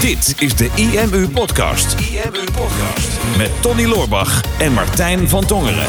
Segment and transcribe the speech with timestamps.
[0.00, 2.00] Dit is de IMU Podcast.
[2.00, 3.36] IMU Podcast.
[3.36, 5.88] Met Tony Loorbach en Martijn van Tongeren.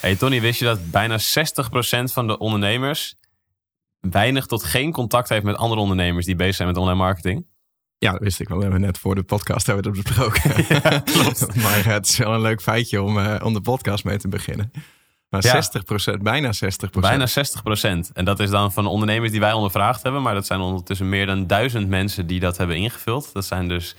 [0.00, 1.22] Hey Tony, wist je dat bijna 60%
[2.12, 3.16] van de ondernemers
[4.00, 7.46] weinig tot geen contact heeft met andere ondernemers die bezig zijn met online marketing?
[7.98, 8.56] Ja, dat wist ik wel.
[8.56, 10.64] We hebben net voor de podcast hebben we dat besproken.
[11.22, 11.54] klopt.
[11.62, 14.70] maar het is wel een leuk feitje om, uh, om de podcast mee te beginnen.
[15.30, 15.52] Maar Ja.
[15.52, 17.00] 60%, bijna 60%.
[17.00, 18.10] Bijna 60%.
[18.12, 20.22] En dat is dan van de ondernemers die wij ondervraagd hebben.
[20.22, 23.32] Maar dat zijn ondertussen meer dan duizend mensen die dat hebben ingevuld.
[23.32, 23.94] Dat zijn dus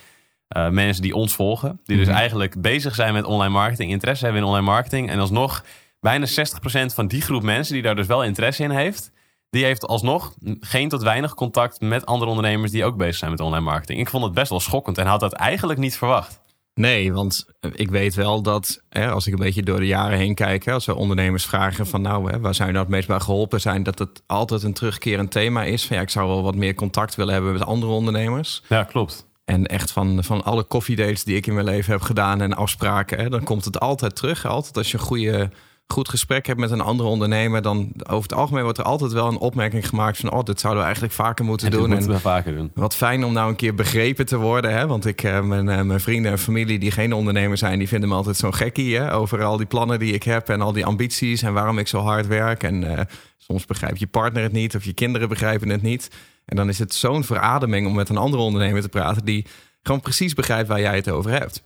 [0.47, 1.79] eh, mensen die ons volgen.
[1.85, 2.15] Die dus Mhm.
[2.15, 3.91] eigenlijk bezig zijn met online marketing.
[3.91, 5.09] Interesse hebben in online marketing.
[5.09, 5.63] En alsnog
[5.99, 9.11] bijna 60% van die groep mensen die daar dus wel interesse in heeft.
[9.49, 13.39] Die heeft alsnog geen tot weinig contact met andere ondernemers die ook bezig zijn met
[13.39, 13.99] online marketing.
[13.99, 16.41] Ik vond het best wel schokkend en had dat eigenlijk niet verwacht.
[16.73, 20.35] Nee, want ik weet wel dat hè, als ik een beetje door de jaren heen
[20.35, 23.07] kijk, hè, als we ondernemers vragen van nou, hè, waar zijn we nou het meest
[23.07, 25.85] bij geholpen zijn, dat het altijd een terugkerend thema is.
[25.85, 28.63] Van ja, ik zou wel wat meer contact willen hebben met andere ondernemers.
[28.69, 29.27] Ja, klopt.
[29.45, 33.19] En echt van, van alle koffiedates die ik in mijn leven heb gedaan en afspraken,
[33.19, 34.45] hè, dan komt het altijd terug.
[34.45, 35.51] Altijd als je een goede,
[35.93, 39.27] goed gesprek hebt met een andere ondernemer, dan over het algemeen wordt er altijd wel
[39.27, 41.89] een opmerking gemaakt van, oh, dit zouden we eigenlijk vaker moeten En doen.
[41.89, 42.71] moeten En we vaker doen.
[42.73, 44.73] wat fijn om nou een keer begrepen te worden.
[44.73, 44.87] Hè?
[44.87, 48.09] Want ik, eh, mijn, eh, mijn vrienden en familie die geen ondernemer zijn, die vinden
[48.09, 48.97] me altijd zo'n gekkie.
[48.97, 49.13] Hè?
[49.13, 51.99] Over al die plannen die ik heb en al die ambities en waarom ik zo
[51.99, 52.63] hard werk.
[52.63, 53.05] En eh,
[53.37, 56.09] soms begrijpt je partner het niet of je kinderen begrijpen het niet.
[56.45, 59.45] En dan is het zo'n verademing om met een andere ondernemer te praten die
[59.81, 61.61] gewoon precies begrijpt waar jij het over hebt.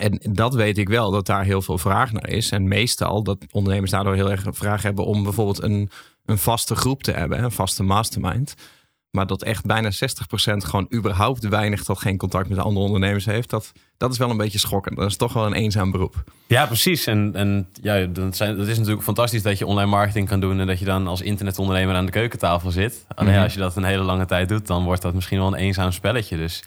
[0.00, 2.50] En dat weet ik wel, dat daar heel veel vraag naar is.
[2.50, 5.90] En meestal dat ondernemers daardoor heel erg vraag hebben om bijvoorbeeld een,
[6.24, 8.54] een vaste groep te hebben, een vaste mastermind.
[9.10, 9.96] Maar dat echt bijna 60%
[10.56, 13.50] gewoon überhaupt weinig tot geen contact met andere ondernemers heeft.
[13.50, 14.96] Dat, dat is wel een beetje schokkend.
[14.96, 16.24] Dat is toch wel een eenzaam beroep.
[16.46, 17.06] Ja, precies.
[17.06, 20.60] En, en ja, dat, zijn, dat is natuurlijk fantastisch dat je online marketing kan doen
[20.60, 23.04] en dat je dan als internetondernemer aan de keukentafel zit.
[23.14, 23.42] Alleen Mhm.
[23.42, 25.92] als je dat een hele lange tijd doet, dan wordt dat misschien wel een eenzaam
[25.92, 26.36] spelletje.
[26.36, 26.64] Dus,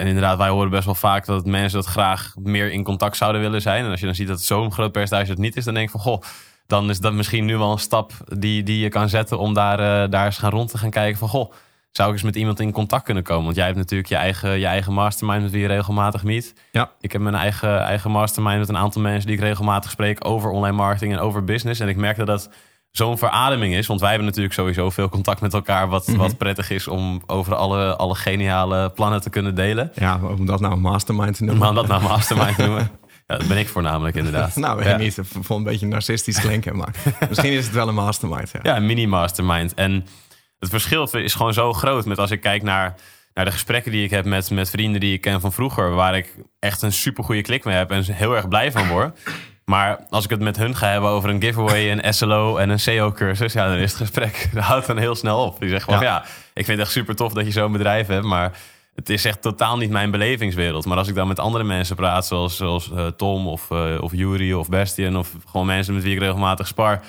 [0.00, 3.40] en inderdaad, wij horen best wel vaak dat mensen dat graag meer in contact zouden
[3.40, 3.84] willen zijn.
[3.84, 5.92] En als je dan ziet dat zo'n groot percentage het niet is, dan denk ik
[5.92, 6.22] van goh,
[6.66, 9.78] dan is dat misschien nu wel een stap die, die je kan zetten om daar,
[9.78, 11.52] eh, daar eens gaan rond te gaan kijken van goh.
[11.90, 13.44] Zou ik eens met iemand in contact kunnen komen?
[13.44, 16.54] Want jij hebt natuurlijk je eigen, je eigen mastermind met wie je regelmatig meet.
[16.72, 16.90] Ja.
[17.00, 20.50] Ik heb mijn eigen, eigen mastermind met een aantal mensen die ik regelmatig spreek over
[20.50, 21.80] online marketing en over business.
[21.80, 22.50] En ik merk dat dat
[22.90, 23.86] zo'n verademing is.
[23.86, 25.88] Want wij hebben natuurlijk sowieso veel contact met elkaar.
[25.88, 26.16] Wat, Mhm.
[26.16, 29.92] wat prettig is om over alle, alle geniale plannen te kunnen delen.
[29.94, 31.68] Ja, om dat nou een mastermind te noemen.
[31.68, 32.90] Om dat nou mastermind te noemen.
[33.26, 34.56] Ja, dat ben ik voornamelijk inderdaad.
[34.56, 34.92] Nou, weet ja.
[34.92, 35.16] ik niet.
[35.18, 36.76] Ik vond het een beetje narcistisch klinken.
[36.76, 36.94] Maar
[37.28, 38.50] misschien is het wel een mastermind.
[38.52, 38.60] Ja.
[38.62, 39.74] Ja, een mini-mastermind.
[39.74, 40.06] En
[40.58, 42.94] het verschil is gewoon zo groot met als ik kijk naar,
[43.34, 46.16] naar de gesprekken die ik heb met, met vrienden die ik ken van vroeger, waar
[46.16, 49.18] ik echt een super goede klik mee heb en heel erg blij van word.
[49.70, 52.80] Maar als ik het met hun ga hebben over een giveaway, een SLO en een
[52.80, 55.60] SEO-cursus, ja, dan is het gesprek, dat houdt dan heel snel op.
[55.60, 56.04] Die zegt gewoon, ja.
[56.04, 56.22] Ja.
[56.54, 58.52] ik vind het echt super tof dat je zo'n bedrijf hebt, maar
[58.94, 60.86] het is echt totaal niet mijn belevingswereld.
[60.86, 64.12] Maar als ik dan met andere mensen praat, zoals, zoals eh, Tom of, eh of
[64.12, 67.00] Yuri of Bastian of gewoon mensen met wie ik regelmatig spar,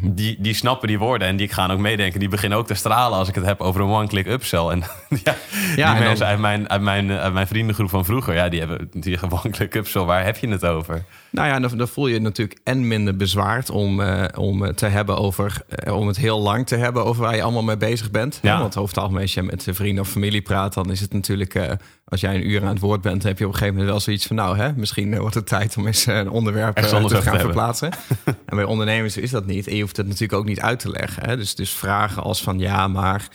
[0.00, 2.20] die, die snappen die woorden en die gaan ook meedenken.
[2.20, 4.66] Die beginnen ook te stralen als ik het heb over een one-click upsell.
[4.68, 4.78] En
[5.24, 5.34] ja,
[5.74, 8.58] die en dan- mensen uit mijn, uit, mijn, uit mijn vriendengroep van vroeger, ja, die
[8.58, 10.02] hebben die zeggen one-click upsell.
[10.02, 11.04] Waar heb je het over?
[11.30, 14.76] Nou ja, dan, dan voel je je natuurlijk en minder bezwaard om, eh, om het
[14.76, 17.76] te hebben over, eh, om het heel lang te hebben over waar je allemaal mee
[17.76, 18.38] bezig bent.
[18.42, 18.52] Ja.
[18.52, 18.60] Ja.
[18.60, 21.54] Want over het algemeen, als je met vrienden of familie praat, dan is het natuurlijk,
[21.54, 21.72] eh,
[22.08, 24.02] als jij een uur aan het woord bent, heb je op een gegeven moment wel
[24.02, 26.84] zoiets van, nou, hè, misschien eh, wordt het tijd om eens eh, een onderwerp eh,
[26.84, 27.40] te gaan hebben.
[27.40, 27.90] verplaatsen.
[28.24, 29.66] en bij ondernemers is dat niet.
[29.66, 31.28] En je hoeft het natuurlijk ook niet uit te leggen.
[31.28, 31.36] Hè?
[31.36, 33.28] Dus, dus vragen als van, ja, maar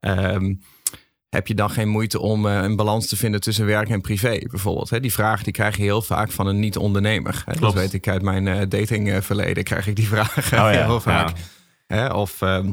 [0.00, 0.54] ehm,
[1.28, 4.90] heb je dan geen moeite om een balans te vinden tussen werk en privé bijvoorbeeld?
[4.90, 5.00] Hè?
[5.00, 7.44] Die vraag die krijg je heel vaak van een niet-ondernemer.
[7.60, 11.28] Dat weet ik uit mijn eh, datingverleden, krijg ik die vraag Oh ja, heel vaak.
[11.28, 11.34] ja.
[11.86, 12.06] Hè?
[12.06, 12.70] Of, ehm,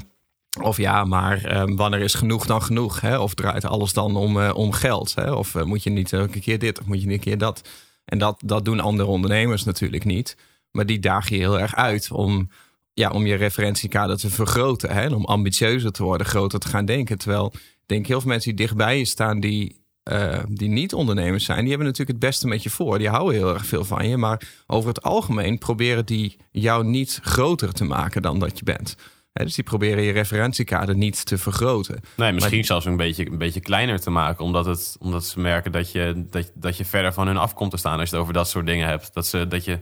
[0.61, 3.01] of ja, maar ehm, wanneer is genoeg dan genoeg?
[3.01, 3.19] Hè?
[3.19, 5.15] Of draait alles dan om, eh, om geld?
[5.15, 5.31] Hè?
[5.31, 7.69] Of eh, moet je niet elke keer dit of moet je niet een keer dat?
[8.05, 10.37] En dat, dat doen andere ondernemers natuurlijk niet.
[10.71, 12.49] Maar die daag je heel erg uit om,
[12.93, 14.89] ja, om je referentiekader te vergroten.
[14.89, 15.01] Hè?
[15.01, 17.17] En om ambitieuzer te worden, groter te gaan denken.
[17.17, 21.45] Terwijl ik denk heel veel mensen die dichtbij je staan, die, eh, die niet ondernemers
[21.45, 22.97] zijn, die hebben natuurlijk het beste met je voor.
[22.97, 24.17] Die houden heel erg veel van je.
[24.17, 28.95] Maar over het algemeen proberen die jou niet groter te maken dan dat je bent.
[29.43, 31.99] Dus die proberen je referentiekader niet te vergroten.
[32.17, 34.43] Nee, misschien Maar- zelfs een beetje, een beetje kleiner te maken.
[34.45, 37.71] Omdat, het, omdat ze merken dat je, dat, dat je verder van hun af komt
[37.71, 39.13] te staan als je het over dat soort dingen hebt.
[39.13, 39.79] Dat, ze, dat je.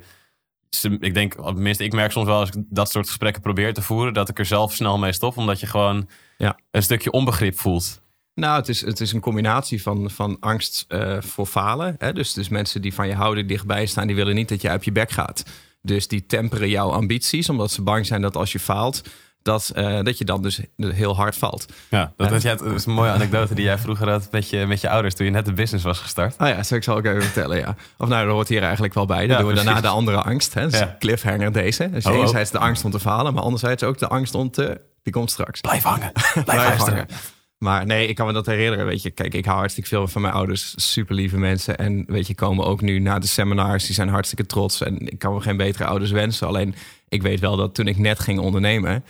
[0.69, 3.81] Ze, ik denk, tenminste, ik merk soms wel als ik dat soort gesprekken probeer te
[3.81, 5.37] voeren, dat ik er zelf snel mee stop.
[5.37, 6.57] Omdat je gewoon Ja.
[6.71, 8.01] een stukje onbegrip voelt.
[8.35, 11.95] Nou, het is, het is een combinatie van, van angst eh, voor falen.
[11.97, 12.13] Hè?
[12.13, 14.85] Dus, dus mensen die van je houden, dichtbij staan, die willen niet dat je uit
[14.85, 15.43] je bek gaat.
[15.81, 19.01] Dus die temperen jouw ambities, omdat ze bang zijn dat als je faalt,
[19.43, 21.65] dat, uh, dat je dan dus heel hard valt.
[21.89, 24.81] Ja, dat, dat, dat is een mooie anekdote die jij vroeger had met je, met
[24.81, 26.35] je ouders toen je net de business was gestart.
[26.39, 27.75] Oh ja, ik zal ik even vertellen, ja.
[27.97, 29.27] Of nou, dat hoort hier eigenlijk wel bij.
[29.27, 30.53] Dan doen we daarna de andere angst.
[30.53, 30.69] Hè?
[30.69, 30.95] Dus ja.
[30.99, 31.89] cliffhanger deze.
[31.89, 34.51] Dus oh, oh, enerzijds de angst om te falen, maar anderzijds ook de angst om
[34.51, 34.81] te...
[35.03, 35.61] Die komt straks.
[35.61, 36.11] Blijf hangen.
[36.45, 37.07] Blijf, hangen.
[37.57, 38.85] Maar nee, ik kan me dat herinneren.
[38.85, 40.73] Weet je, kijk, ik hou hartstikke veel van mijn ouders.
[40.75, 41.77] Super lieve mensen.
[41.77, 43.85] En weet je, komen ook nu na de seminars.
[43.85, 44.81] Die zijn hartstikke trots.
[44.81, 46.47] En ik kan me geen betere ouders wensen.
[46.47, 46.75] Alleen,
[47.09, 49.03] ik weet wel dat toen ik net ging ondernemen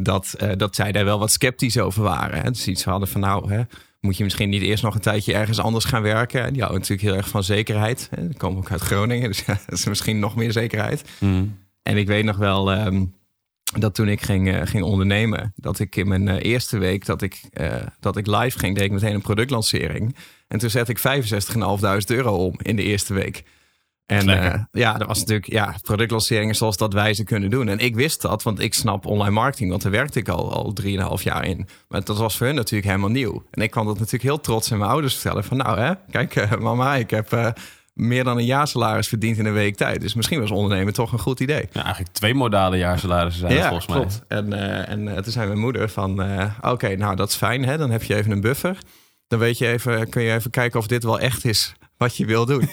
[0.00, 2.42] dat, uh, dat zij daar wel wat sceptisch over waren.
[2.42, 2.50] Hè?
[2.50, 3.62] Dus iets hadden van nou, hè,
[4.00, 6.44] moet je misschien niet eerst nog een tijdje ergens anders gaan werken.
[6.44, 8.08] En die houden natuurlijk heel erg van zekerheid.
[8.14, 8.26] Hè?
[8.28, 11.04] Die komen ook uit Groningen, dus ja, dat is misschien nog meer zekerheid.
[11.18, 11.58] Mm.
[11.82, 13.14] En ik weet nog wel um,
[13.78, 17.22] dat toen ik ging, uh, ging ondernemen, dat ik in mijn uh, eerste week dat
[17.22, 17.40] ik,
[18.00, 20.16] dat ik live ging, deed ik meteen een productlancering.
[20.48, 23.44] En toen zette ik 65.500 euro om in de eerste week.
[24.08, 27.68] En uh, ja, dat was natuurlijk ja, productlanceringen zoals dat wij ze kunnen doen.
[27.68, 30.72] En ik wist dat, want ik snap online marketing, want daar werkte ik al, al
[30.72, 31.68] drieënhalf jaar in.
[31.88, 33.44] Maar dat was voor hun natuurlijk helemaal nieuw.
[33.50, 35.44] En ik kwam dat natuurlijk heel trots aan mijn ouders vertellen.
[35.44, 37.48] Van nou hè, kijk uh, mama, ik heb uh,
[37.92, 40.00] meer dan een jaarsalaris verdiend in een week tijd.
[40.00, 41.68] Dus misschien was ondernemen toch een goed idee.
[41.72, 43.86] Ja, eigenlijk twee modale jaarsalarissen zijn ja, volgens
[44.28, 44.44] mij.
[44.86, 46.22] En toen zei mijn moeder van,
[46.60, 48.78] oké, nou dat is fijn hè, dan heb je even een buffer.
[49.26, 52.24] Dan weet je even, kun je even kijken of dit wel echt is wat je
[52.24, 52.60] wil doen.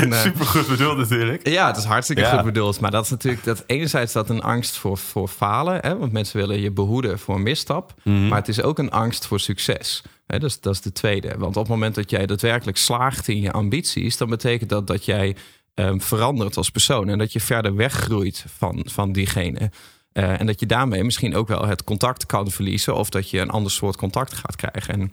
[0.00, 1.48] en, uh, Super goed bedoeld natuurlijk.
[1.48, 2.80] Ja, het is hartstikke goed bedoeld.
[2.80, 5.78] Maar dat is natuurlijk dat enerzijds dat een angst voor, voor falen.
[5.80, 7.94] Hè, want mensen willen je behoeden voor een misstap.
[8.02, 8.28] Mhm.
[8.28, 10.02] Maar het is ook een angst voor succes.
[10.26, 11.34] Hè, dus, dat is de tweede.
[11.38, 15.04] Want op het moment dat jij daadwerkelijk slaagt in je ambities, dan betekent dat dat
[15.04, 15.36] jij
[15.74, 17.08] um, verandert als persoon.
[17.08, 19.70] En dat je verder weggroeit van, van diegene.
[20.12, 22.94] Uh, en dat je daarmee misschien ook wel het contact kan verliezen.
[22.94, 24.94] Of dat je een ander soort contact gaat krijgen.
[24.94, 25.12] En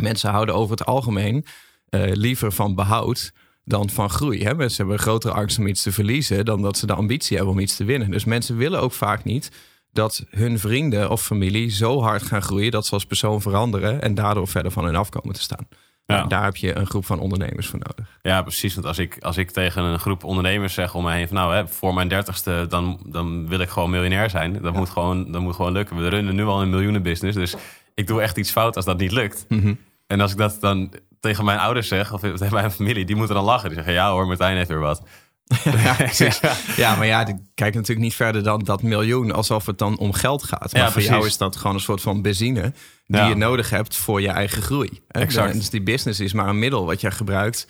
[0.00, 1.44] mensen houden over het algemeen
[1.90, 3.32] liever van behoud
[3.64, 4.44] dan van groei.
[4.44, 4.54] Hè?
[4.54, 7.54] Mensen hebben een grotere angst om iets te verliezen dan dat ze de ambitie hebben
[7.54, 8.10] om iets te winnen.
[8.10, 9.50] Dus mensen willen ook vaak niet
[9.92, 14.14] dat hun vrienden of familie zo hard gaan groeien dat ze als persoon veranderen en
[14.14, 15.68] daardoor verder van hun af komen te staan.
[16.06, 16.16] Ja.
[16.16, 18.18] Nou, daar heb je een groep van ondernemers voor nodig.
[18.22, 18.74] Ja, precies.
[18.74, 21.54] Want als ik, als ik tegen een groep ondernemers zeg om mij heen van nou,
[21.54, 24.62] hè, voor mijn dertigste, dan, dan wil ik gewoon miljonair zijn.
[24.62, 25.96] Dat, moet gewoon, dat moet gewoon lukken.
[25.96, 27.36] We runnen nu al een miljoenen business.
[27.36, 27.54] Dus
[27.94, 29.44] ik doe echt iets fout als dat niet lukt.
[29.48, 29.74] Mhm.
[30.06, 33.34] En als ik dat dan tegen mijn ouders zeg, of tegen mijn familie, die moeten
[33.34, 33.68] dan lachen.
[33.68, 35.02] Die zeggen, ja hoor, Martijn heeft weer wat.
[36.18, 36.36] ja,
[36.76, 40.12] ja, maar ja, die kijken natuurlijk niet verder dan dat miljoen, alsof het dan om
[40.12, 40.72] geld gaat.
[40.72, 42.72] Maar ja, voor jou is dat gewoon een soort van benzine
[43.06, 45.00] die je nodig hebt voor je eigen groei.
[45.08, 45.52] Exact.
[45.52, 47.66] Dus die business is maar een middel wat je gebruikt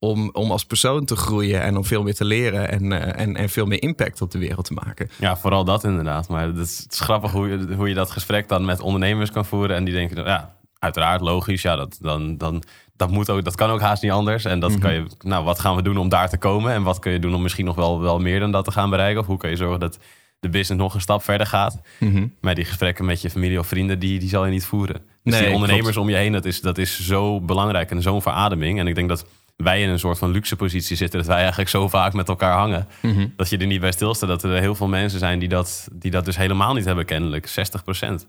[0.00, 3.36] om, om als persoon te groeien en om veel meer te leren en, uh, en,
[3.36, 5.10] en veel meer impact op de wereld te maken.
[5.18, 6.28] Ja, vooral dat inderdaad.
[6.28, 9.30] Maar het is, het is grappig hoe je, hoe je dat gesprek dan met ondernemers
[9.30, 12.62] kan voeren en die denken, ja, uiteraard logisch, ja, dat, dan, dan
[13.00, 14.44] dat, moet ook, dat kan ook haast niet anders.
[14.44, 16.72] En dat kan je, nou, wat gaan we doen om daar te komen?
[16.72, 18.90] En wat kun je doen om misschien nog wel, wel meer dan dat te gaan
[18.90, 19.20] bereiken?
[19.20, 19.98] Of hoe kun je zorgen dat
[20.40, 21.80] de business nog een stap verder gaat?
[21.98, 25.02] Mm Maar die gesprekken met je familie of vrienden, die, die zal je niet voeren.
[25.22, 28.22] Dus nee, die ondernemers om je heen, dat is, dat is zo belangrijk en zo'n
[28.22, 28.78] verademing.
[28.78, 29.26] En ik denk dat
[29.56, 31.18] wij in een soort van luxe positie zitten.
[31.18, 32.88] Dat wij eigenlijk zo vaak met elkaar hangen.
[33.02, 33.26] Mhm.
[33.36, 34.28] Dat je er niet bij stilstaat.
[34.28, 37.46] Dat er heel veel mensen zijn die dat, die dat dus helemaal niet hebben kennelijk.
[37.46, 38.26] 60 procent.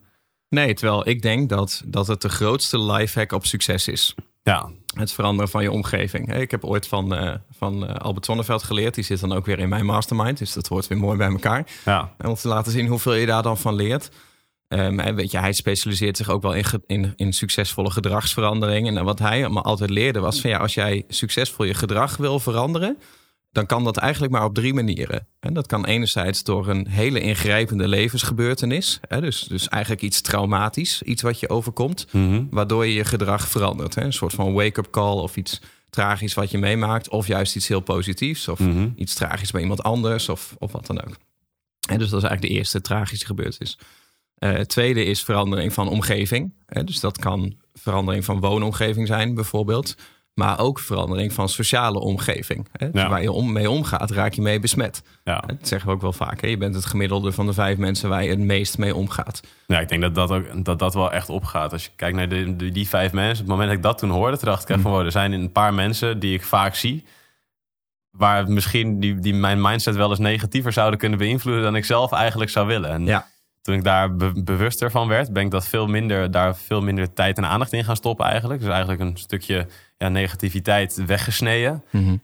[0.49, 4.15] Nee, terwijl ik denk dat, dat het de grootste lifehack op succes is.
[4.43, 4.69] Ja.
[4.95, 6.33] Het veranderen van je omgeving.
[6.33, 8.95] Ik heb ooit van, uh, van uh, Albert Zonneveld geleerd.
[8.95, 10.37] Die zit dan ook weer in mijn mastermind.
[10.37, 11.67] Dus dat hoort weer mooi bij elkaar.
[11.85, 12.13] Ja.
[12.17, 14.09] En om te laten zien hoeveel je daar dan van leert.
[14.67, 18.97] Um, weet je, hij specialiseert zich ook wel in, in, in succesvolle gedragsverandering.
[18.97, 22.39] En wat hij me altijd leerde was van ja, als jij succesvol je gedrag wil
[22.39, 22.97] veranderen,
[23.51, 25.27] dan kan dat eigenlijk maar op drie manieren.
[25.39, 28.99] En dat kan enerzijds door een hele ingrijpende levensgebeurtenis.
[29.07, 32.43] Hè, dus, dus eigenlijk iets traumatisch, iets wat je overkomt, mhm.
[32.49, 33.95] waardoor je je gedrag verandert.
[33.95, 37.67] Hè, een soort van wake-up call of iets tragisch wat je meemaakt, of juist iets
[37.67, 38.89] heel positiefs, of mhm.
[38.95, 41.17] iets tragisch bij iemand anders, of, of wat dan ook.
[41.87, 43.77] En dus dat is eigenlijk de eerste tragische gebeurtenis.
[44.39, 46.53] Uh, het tweede is verandering van omgeving.
[46.65, 49.95] Hè, dus dat kan verandering van woonomgeving zijn, bijvoorbeeld.
[50.41, 52.67] Maar ook verandering van sociale omgeving.
[52.71, 52.91] Hè?
[52.91, 55.03] Dus waar je om, mee omgaat, raak je mee besmet.
[55.23, 55.43] Ja.
[55.47, 56.41] Dat zeggen we ook wel vaak.
[56.41, 56.47] Hè?
[56.47, 59.41] Je bent het gemiddelde van de vijf mensen waar je het meest mee omgaat.
[59.67, 61.71] Ja, ik denk dat dat, ook, dat, dat wel echt opgaat.
[61.71, 63.43] Als je kijkt naar de, die vijf mensen.
[63.43, 64.81] Op het moment dat ik dat toen hoorde, toen dacht ik mm.
[64.81, 65.05] van...
[65.05, 67.05] er zijn een paar mensen die ik vaak zie...
[68.11, 71.63] waar misschien die, die mijn mindset wel eens negatiever zouden kunnen beïnvloeden...
[71.63, 72.89] dan ik zelf eigenlijk zou willen.
[72.89, 73.29] En ja
[73.61, 77.37] toen ik daar bewuster van werd, ben ik dat veel minder, daar veel minder tijd
[77.37, 78.59] en aandacht in gaan stoppen eigenlijk.
[78.59, 79.67] Dus eigenlijk een stukje
[80.01, 81.83] ja, negativiteit weggesneden.
[81.89, 82.15] Mhm.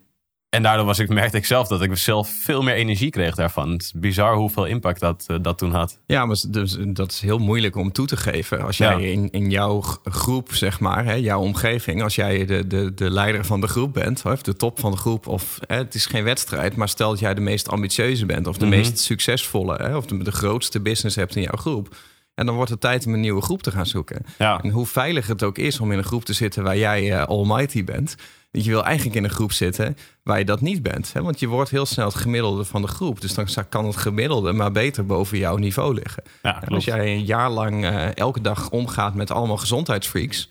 [0.49, 3.71] En daardoor was ik, merkte ik zelf dat ik zelf veel meer energie kreeg daarvan.
[3.71, 5.99] Het is bizar hoeveel impact dat, uh, dat toen had.
[6.05, 8.61] Ja, maar dus, dat is heel moeilijk om toe te geven.
[8.61, 12.93] Als jij in, in jouw groep, zeg maar, hè, jouw omgeving, als jij de, de,
[12.93, 15.95] de leider van de groep bent, of de top van de groep, of hè, het
[15.95, 18.75] is geen wedstrijd, maar stel dat jij de meest ambitieuze bent, of de mhm.
[18.75, 21.95] meest succesvolle, hè, of de, de grootste business hebt in jouw groep.
[22.37, 24.25] En dan wordt het tijd om een nieuwe groep te gaan zoeken.
[24.37, 24.59] Ja.
[24.61, 27.23] En hoe veilig het ook is om in een groep te zitten waar jij uh,
[27.23, 28.15] almighty bent
[28.63, 31.13] je wil eigenlijk in een groep zitten waar je dat niet bent.
[31.13, 31.21] Hè?
[31.21, 33.21] Want je wordt heel snel het gemiddelde van de groep.
[33.21, 36.23] Dus dan kan het gemiddelde maar beter boven jouw niveau liggen.
[36.41, 40.49] Ja, en als jij een jaar lang uh, elke dag omgaat met allemaal gezondheidsfreaks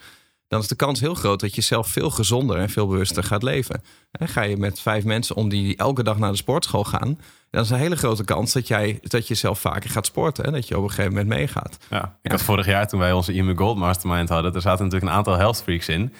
[0.49, 3.43] dan is de kans heel groot dat je zelf veel gezonder en veel bewuster gaat
[3.43, 3.83] leven.
[4.11, 7.19] En ga je met vijf mensen om die elke dag naar de sportschool gaan,
[7.51, 10.53] dan is een hele grote kans dat, jij, dat je zelf vaker gaat sporten en
[10.53, 11.77] dat je op een gegeven moment meegaat.
[11.91, 15.13] Ja, ik had vorig jaar toen wij onze IMU Gold Mastermind hadden, er zaten natuurlijk
[15.13, 16.13] een aantal health freaks in.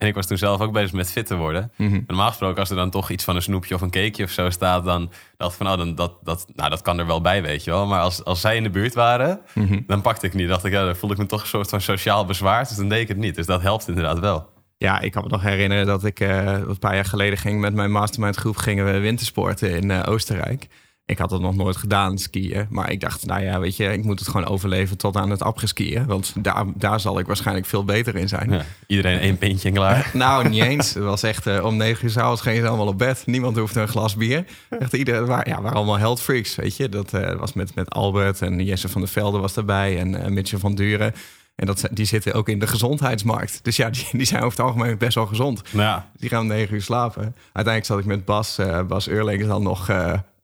[0.00, 1.72] En ik was toen zelf ook bezig met fit te worden.
[1.76, 2.00] Mhm.
[2.06, 4.50] Normaal gesproken, als er dan toch iets van een snoepje of een cakeje of zo
[4.50, 7.42] staat, dan dacht ik van, nou, dan, dat, dat, nou, dat kan er wel bij,
[7.42, 7.86] weet je wel.
[7.86, 9.80] Maar als, als zij in de buurt waren, mhm.
[9.86, 10.48] dan pakte ik niet.
[10.48, 12.68] Dacht ik, ja, dan voelde ik me toch een soort van sociaal bezwaard.
[12.68, 13.34] Dus dan deed ik het niet.
[13.34, 14.48] Dus dat helpt inderdaad wel.
[14.76, 17.74] Ja, ik kan me nog herinneren dat ik uh, een paar jaar geleden ging met
[17.74, 20.68] mijn mastermind groep gingen we wintersporten in uh, Oostenrijk.
[21.10, 22.66] Ik had het nog nooit gedaan, skiën.
[22.68, 25.42] Maar ik dacht, nou ja, weet je, ik moet het gewoon overleven tot aan het
[25.42, 26.06] après-skiën.
[26.06, 28.50] Want daar, daar zal ik waarschijnlijk veel beter in zijn.
[28.50, 30.10] Ja, iedereen één pintje en klaar.
[30.14, 30.94] nou, niet eens.
[30.94, 33.22] Het was echt uh, om negen uur s'avonds gingen ze allemaal op bed.
[33.26, 34.44] Niemand hoefde een glas bier.
[34.78, 36.88] Echt iedereen, waar, ja, waren allemaal health freaks, weet je.
[36.88, 39.98] Dat uh, was met, met Albert en Jesse van der Velde was daarbij.
[39.98, 41.14] En uh, Mitchell van Duren.
[41.54, 43.60] En dat, die zitten ook in de gezondheidsmarkt.
[43.62, 45.62] Dus ja, die, die zijn over het algemeen best wel gezond.
[45.70, 46.10] Ja.
[46.16, 47.22] Die gaan om negen uur slapen.
[47.52, 49.88] Uiteindelijk zat ik met Bas, uh, Bas Eurlings dan nog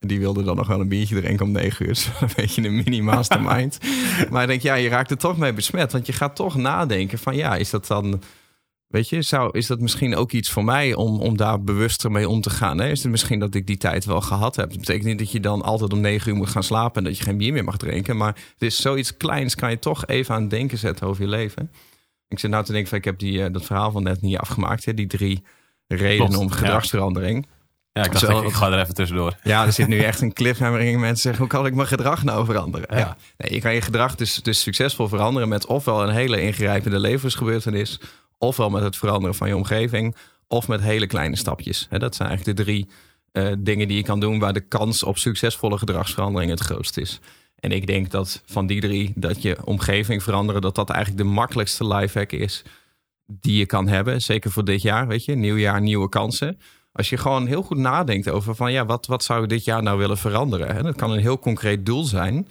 [0.00, 2.12] die wilde dan nog wel een biertje drinken om negen uur.
[2.20, 3.78] een beetje een mini-mastermind.
[4.30, 5.92] maar ik denk, ja, je raakt er toch mee besmet.
[5.92, 8.22] Want je gaat toch nadenken van, ja, is dat dan...
[8.86, 12.28] Weet je, zou, is dat misschien ook iets voor mij om, om daar bewuster mee
[12.28, 12.78] om te gaan?
[12.78, 12.90] Hè?
[12.90, 14.68] Is het misschien dat ik die tijd wel gehad heb?
[14.68, 17.18] Dat betekent niet dat je dan altijd om negen uur moet gaan slapen en dat
[17.18, 18.16] je geen bier meer mag drinken.
[18.16, 21.28] Maar het is zoiets kleins, kan je toch even aan het denken zetten over je
[21.28, 21.70] leven.
[22.28, 24.36] Ik zit nou te denken van, ik heb die, uh, dat verhaal van net niet
[24.36, 24.84] afgemaakt.
[24.84, 24.94] Hè?
[24.94, 25.42] Die drie
[25.86, 27.46] redenen om gedragsverandering.
[27.46, 27.55] Ja,
[28.04, 29.36] ik dacht, ik, ga er even tussendoor.
[29.42, 31.00] Ja, er zit nu echt een cliffhanger in.
[31.00, 32.98] Mensen zeggen, hoe kan ik mijn gedrag nou veranderen?
[32.98, 33.16] Ja.
[33.36, 38.00] Nee, je kan je gedrag dus, dus succesvol veranderen met ofwel een hele ingrijpende levensgebeurtenis,
[38.38, 40.16] ofwel met het veranderen van je omgeving,
[40.48, 41.88] of met hele kleine stapjes.
[41.90, 42.88] Dat zijn eigenlijk de drie
[43.32, 47.20] uh, dingen die je kan doen waar de kans op succesvolle gedragsverandering het grootst is.
[47.60, 51.34] En ik denk dat van die drie, dat je omgeving veranderen, dat dat eigenlijk de
[51.34, 52.62] makkelijkste lifehack is
[53.26, 54.20] die je kan hebben.
[54.20, 55.34] Zeker voor dit jaar, weet je.
[55.34, 56.58] Nieuw jaar, nieuwe kansen.
[56.96, 59.82] Als je gewoon heel goed nadenkt over van ja, wat, wat zou ik dit jaar
[59.82, 60.74] nou willen veranderen?
[60.74, 60.82] Hè?
[60.82, 62.48] Dat kan een heel concreet doel zijn.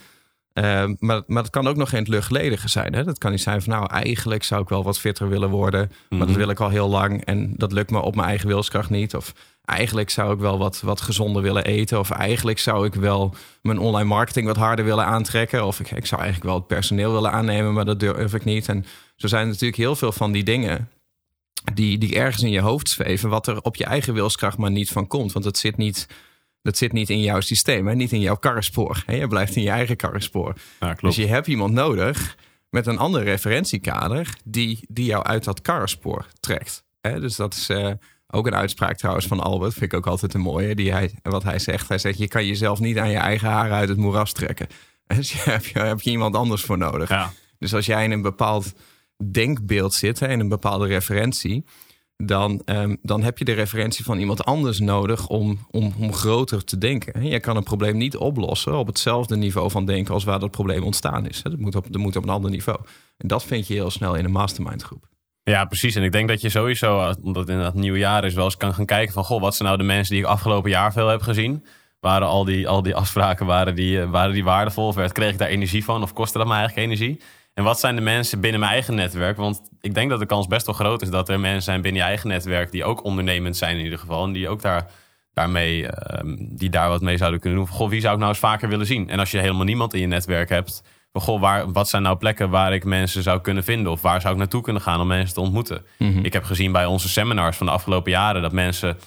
[0.53, 2.93] Uh, maar, maar het kan ook nog geen luchtledige zijn.
[2.93, 3.03] Hè?
[3.03, 5.91] Dat kan niet zijn van nou, eigenlijk zou ik wel wat fitter willen worden.
[6.09, 6.37] Maar dat mhm.
[6.37, 9.15] wil ik al heel lang en dat lukt me op mijn eigen wilskracht niet.
[9.15, 9.33] Of
[9.65, 11.99] eigenlijk zou ik wel wat, wat gezonder willen eten.
[11.99, 15.65] Of eigenlijk zou ik wel mijn online marketing wat harder willen aantrekken.
[15.65, 18.69] Of ik, ik zou eigenlijk wel het personeel willen aannemen, maar dat durf ik niet.
[18.69, 18.85] En
[19.15, 20.89] zo zijn er natuurlijk heel veel van die dingen
[21.74, 24.89] die, die ergens in je hoofd zweven, wat er op je eigen wilskracht maar niet
[24.89, 25.31] van komt.
[25.31, 26.07] Want dat zit niet,
[26.62, 27.95] dat zit niet in jouw systeem, hè?
[27.95, 29.03] niet in jouw karrespoor.
[29.05, 29.15] Hè?
[29.15, 30.53] Je blijft in je eigen karrespoor.
[30.79, 32.36] Ja, dus je hebt iemand nodig
[32.69, 36.84] met een ander referentiekader die, die jou uit dat karrespoor trekt.
[37.01, 37.19] Hè?
[37.19, 37.91] Dus dat is uh,
[38.27, 40.75] ook een uitspraak trouwens van Albert, vind ik ook altijd een mooie.
[40.75, 43.75] Die hij, wat hij zegt, hij zegt, je kan jezelf niet aan je eigen haren
[43.75, 44.67] uit het moeras trekken.
[45.15, 47.10] Dus je hebt, je, heb je iemand anders voor nodig.
[47.10, 47.31] Ja.
[47.60, 48.74] Dus als jij in een bepaald
[49.24, 51.65] denkbeeld zitten en een bepaalde referentie,
[52.17, 56.63] dan, um, dan heb je de referentie van iemand anders nodig om, om, om groter
[56.63, 57.25] te denken.
[57.25, 60.84] Je kan een probleem niet oplossen op hetzelfde niveau van denken als waar dat probleem
[60.84, 61.41] ontstaan is.
[61.41, 62.79] Dat moet op, dat moet op een ander niveau.
[63.17, 65.07] En dat vind je heel snel in een mastermind groep.
[65.43, 65.95] Ja, precies.
[65.95, 68.43] En ik denk dat je sowieso, eh, omdat het in het nieuwe jaar is, wel
[68.43, 69.24] eens kan gaan kijken van...
[69.24, 71.65] goh, wat zijn nou de mensen die ik afgelopen jaar veel heb gezien?
[72.00, 74.88] Waren al die, al die afspraken, waren die, eh, waren die waardevol?
[74.88, 76.01] Of werd, kreeg ik daar energie van?
[76.01, 77.22] Of kostte dat me eigenlijk energie?
[77.55, 79.38] En wat zijn de mensen binnen mijn eigen netwerk?
[79.38, 82.01] Want ik denk dat de kans best wel groot is dat er mensen zijn binnen
[82.01, 84.24] je eigen netwerk die ook ondernemend zijn in ieder geval.
[84.24, 84.91] En die ook daar,
[85.33, 87.67] daarmee, ehm, die daar wat mee zouden kunnen doen.
[87.67, 89.09] Goh, wie zou ik nou eens vaker willen zien?
[89.09, 90.83] En als je helemaal niemand in je netwerk hebt,
[91.13, 93.91] goh, waar, wat zijn nou plekken waar ik mensen zou kunnen vinden?
[93.91, 95.85] Of waar zou ik naartoe kunnen gaan om mensen te ontmoeten?
[95.97, 96.25] Mhm.
[96.25, 98.97] Ik heb gezien bij onze seminars van de afgelopen jaren dat mensen.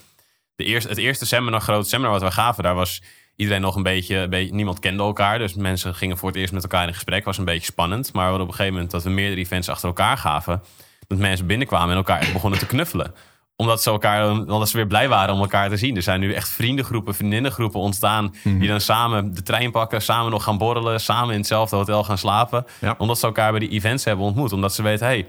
[0.56, 3.02] De eerste, het eerste seminar, groot seminar wat we gaven, daar was
[3.38, 5.38] iedereen nog een beetje, niemand kende elkaar.
[5.38, 7.24] Dus mensen gingen voor het eerst met elkaar in gesprek.
[7.24, 8.12] Was een beetje spannend.
[8.12, 10.62] Maar we op een gegeven moment dat we meerdere events achter elkaar gaven.
[11.06, 13.14] Dat mensen binnenkwamen en elkaar begonnen te knuffelen
[13.60, 15.96] omdat ze, elkaar, omdat ze weer blij waren om elkaar te zien.
[15.96, 18.34] Er zijn nu echt vriendengroepen, vriendinnengroepen ontstaan.
[18.42, 18.66] Die mhm.
[18.66, 21.00] dan samen de trein pakken, samen nog gaan borrelen.
[21.00, 22.64] Samen in hetzelfde hotel gaan slapen.
[22.98, 24.52] Omdat ze elkaar bij die events hebben ontmoet.
[24.52, 25.26] Omdat ze weten, hey,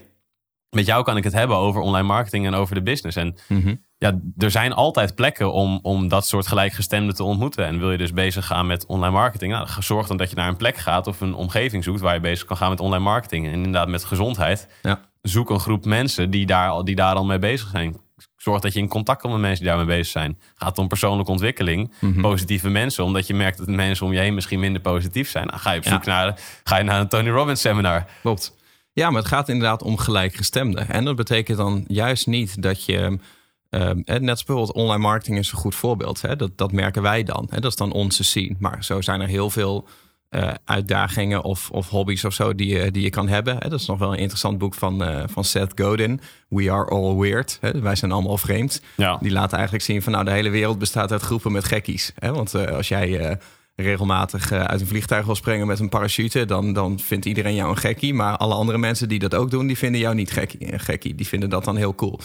[0.69, 3.17] met jou kan ik het hebben over online marketing en over de business.
[3.17, 3.75] En Mhm.
[3.97, 7.65] ja, er zijn altijd plekken om, om dat soort gelijkgestemden te ontmoeten.
[7.65, 10.47] En wil je dus bezig gaan met online marketing, nou, zorg dan dat je naar
[10.47, 13.45] een plek gaat of een omgeving zoekt waar je bezig kan gaan met online marketing.
[13.45, 14.67] En inderdaad met gezondheid.
[14.81, 14.99] Ja.
[15.21, 17.97] Zoek een groep mensen die daar, al- die daar al mee bezig zijn.
[18.37, 20.37] Zorg dat je in contact komt met mensen die daarmee bezig zijn.
[20.55, 22.21] Gaat het om persoonlijke ontwikkeling, Mhm.
[22.21, 25.47] positieve mensen, omdat je merkt dat de mensen om je heen misschien minder positief zijn.
[25.47, 25.89] Dan ga je op Ja.
[25.91, 28.05] zoek naar, ga je naar een Tony Robbins seminar.
[28.21, 28.57] Klopt.
[28.93, 30.87] Ja, maar het gaat inderdaad om gelijkgestemden.
[30.89, 33.17] En dat betekent dan juist niet dat je.
[33.69, 36.21] eh, net als bijvoorbeeld online marketing is een goed voorbeeld.
[36.21, 36.35] Hè?
[36.35, 37.47] Dat, dat merken wij dan.
[37.49, 37.59] Hè?
[37.59, 38.55] Dat is dan onze scene.
[38.59, 39.87] Maar zo zijn er heel veel
[40.29, 43.53] eh, uitdagingen of, of hobby's of zo die je, die je kan hebben.
[43.59, 43.69] Hè?
[43.69, 46.21] Dat is nog wel een interessant boek van, eh, van Seth Godin.
[46.49, 47.57] We are all weird.
[47.61, 47.81] Hè?
[47.81, 48.81] Wij zijn allemaal vreemd.
[48.97, 49.17] Ja.
[49.21, 52.11] Die laat eigenlijk zien van nou de hele wereld bestaat uit groepen met gekkies.
[52.15, 52.31] Hè?
[52.33, 53.37] Want eh, als jij
[53.83, 57.69] regelmatig eh, uit een vliegtuig wil springen met een parachute, dan, dan vindt iedereen jou
[57.69, 58.13] een gekkie.
[58.13, 60.73] Maar alle andere mensen die dat ook doen, die vinden jou niet gekkie.
[60.73, 61.15] Een gekkie.
[61.15, 62.19] Die vinden dat dan heel cool.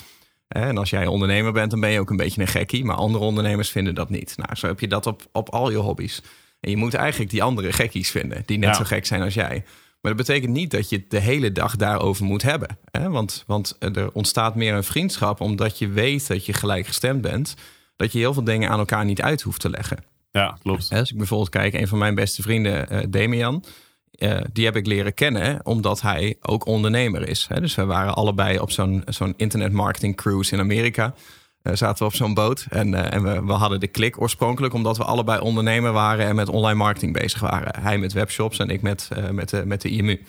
[0.48, 2.84] En als jij ondernemer bent, dan ben je ook een beetje een gekkie.
[2.84, 4.34] Maar andere ondernemers vinden dat niet.
[4.36, 6.22] Nou, zo heb je dat op, op al je hobby's.
[6.60, 8.74] En je moet eigenlijk die andere gekkies vinden, die net Ja.
[8.74, 9.64] zo gek zijn als jij.
[10.00, 12.78] Maar dat betekent niet dat je het de hele dag daarover moet hebben.
[12.90, 13.10] Hè?
[13.10, 17.54] Want, want er ontstaat meer een vriendschap omdat je weet dat je gelijkgestemd bent.
[17.96, 19.98] Dat je heel veel dingen aan elkaar niet uit hoeft te leggen.
[20.40, 20.92] Ja, klopt.
[20.92, 23.64] Als ik bijvoorbeeld kijk, een van mijn beste vrienden, eh Damian,
[24.10, 27.46] eh, die heb ik leren kennen omdat hij ook ondernemer is.
[27.48, 27.60] Hè.
[27.60, 31.14] Dus we waren allebei op zo'n zo'n internet marketing cruise in Amerika.
[31.62, 34.96] Eh, zaten we op zo'n boot en, en we, we hadden de klik oorspronkelijk omdat
[34.96, 37.82] we allebei ondernemer waren en met online marketing bezig waren.
[37.82, 40.20] Hij met webshops en ik met, met, de, met de IMU.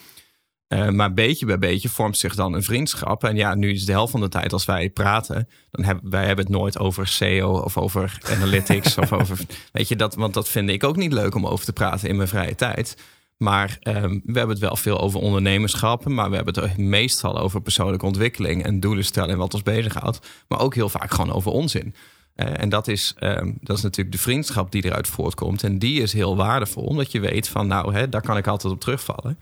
[0.76, 3.24] Eh, maar beetje bij beetje vormt zich dan een vriendschap.
[3.24, 6.26] En ja, nu is de helft van de tijd als wij praten, dan hebben wij
[6.26, 9.40] hebben het nooit over SEO of over analytics of over.
[9.72, 10.16] Weet je dat?
[10.16, 12.98] Want dat vind ik ook niet leuk om over te praten in mijn vrije tijd.
[13.38, 17.62] Maar ehm, we hebben het wel veel over ondernemerschap, maar we hebben het meestal over
[17.62, 20.20] persoonlijke ontwikkeling en doelen stellen en wat ons bezighoudt.
[20.48, 21.96] Maar ook heel vaak gewoon over onzin.
[22.36, 25.64] Eh, en dat is, ehm, dat is natuurlijk de vriendschap die eruit voortkomt.
[25.64, 28.74] En die is heel waardevol, omdat je weet van, nou, hè, daar kan ik altijd
[28.74, 29.38] op terugvallen.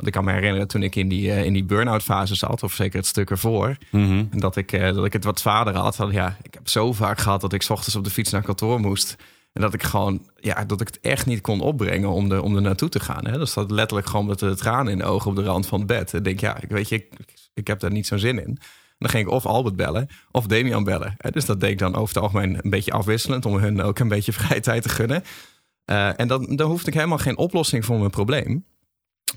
[0.00, 2.62] Want ik kan me herinneren toen ik in die, eh, in die burn-out fase zat,
[2.62, 3.76] of zeker het stuk ervoor,
[4.30, 5.96] en dat ik, eh, dat ik het wat zwaarder had.
[5.96, 6.12] had.
[6.12, 8.80] Ja, ik heb zo vaak gehad dat ik 's ochtends op de fiets naar kantoor
[8.80, 9.16] moest.
[9.52, 12.56] En dat ik gewoon, ja, dat ik het echt niet kon opbrengen om er, om
[12.56, 13.26] er naartoe te gaan.
[13.26, 13.38] Hè.
[13.38, 15.86] Dat staat letterlijk gewoon met de tranen in de ogen op de rand van het
[15.86, 16.14] bed.
[16.14, 17.08] En denk, ja, ik weet je, ik,
[17.54, 18.46] ik heb daar niet zo'n zin in.
[18.46, 18.58] En
[18.98, 21.14] dan ging ik of Albert bellen of Damian bellen.
[21.16, 21.30] Hè.
[21.30, 24.08] Dus dat deed ik dan over het algemeen een beetje afwisselend om hun ook een
[24.08, 25.22] beetje vrije tijd te gunnen.
[25.84, 28.64] Eh, en dan, dan hoefde ik helemaal geen oplossing voor mijn probleem.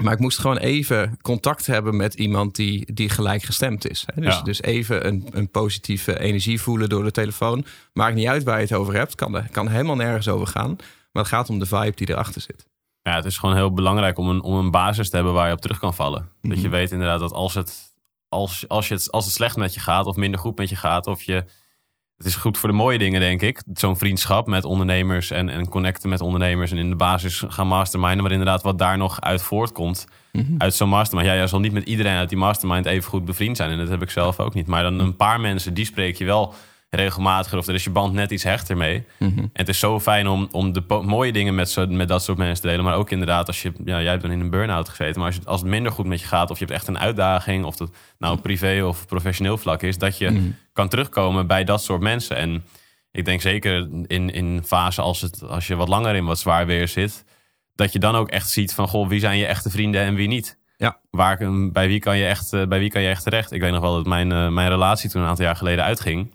[0.01, 4.03] Maar ik moest gewoon even contact hebben met iemand die, die gelijkgestemd is.
[4.13, 4.21] Hè?
[4.21, 4.41] Dus, Ja.
[4.41, 7.65] dus even een, een positieve energie voelen door de telefoon.
[7.93, 9.15] Maakt niet uit waar je het over hebt.
[9.15, 10.75] Kan, er, kan helemaal nergens over gaan.
[11.12, 12.65] Maar het gaat om de vibe die erachter zit.
[13.01, 15.53] Ja, het is gewoon heel belangrijk om een, om een basis te hebben waar je
[15.53, 16.29] op terug kan vallen.
[16.41, 16.71] Dat je Mhm.
[16.75, 17.93] weet inderdaad dat als het,
[18.29, 20.75] als, als, je het, als het slecht met je gaat of minder goed met je
[20.75, 21.45] gaat, of je.
[22.17, 23.63] Het is goed voor de mooie dingen, denk ik.
[23.73, 26.71] Zo'n vriendschap met ondernemers en, en connecten met ondernemers.
[26.71, 28.21] En in de basis gaan masterminden.
[28.23, 30.08] Maar inderdaad, wat daar nog uit voortkomt.
[30.58, 31.30] Uit zo'n mastermind.
[31.30, 33.71] Ja, jij zal niet met iedereen uit die mastermind even goed bevriend zijn.
[33.71, 34.67] En dat heb ik zelf ook niet.
[34.67, 36.54] Maar dan een paar mensen, die spreek je wel
[36.95, 37.58] regelmatiger.
[37.58, 39.03] Of er is je band net iets hechter mee.
[39.19, 42.38] En het is zo fijn om, om de mooie dingen met, zo, met dat soort
[42.38, 42.86] mensen te delen.
[42.86, 45.19] Maar ook inderdaad, als je, ja, jij hebt dan in een burn-out gezeten.
[45.19, 46.99] Maar als, je, als het minder goed met je gaat, of je hebt echt een
[46.99, 51.84] uitdaging, of dat nou privé of professioneel vlak is, dat je kan terugkomen bij dat
[51.84, 52.38] soort mensen.
[52.38, 52.63] En
[53.12, 56.65] ik denk zeker in, in fase als, het, als je wat langer in wat zwaar
[56.65, 57.25] weer zit,
[57.75, 60.27] dat je dan ook echt ziet van, goh, wie zijn je echte vrienden en wie
[60.27, 60.58] niet?
[60.77, 60.99] Ja.
[61.10, 61.38] Waar,
[61.71, 63.51] bij, wie kan je echt, eh, bij wie kan je echt terecht?
[63.51, 66.34] Ik weet nog wel dat mijn, eh, mijn relatie toen een aantal jaar geleden uitging.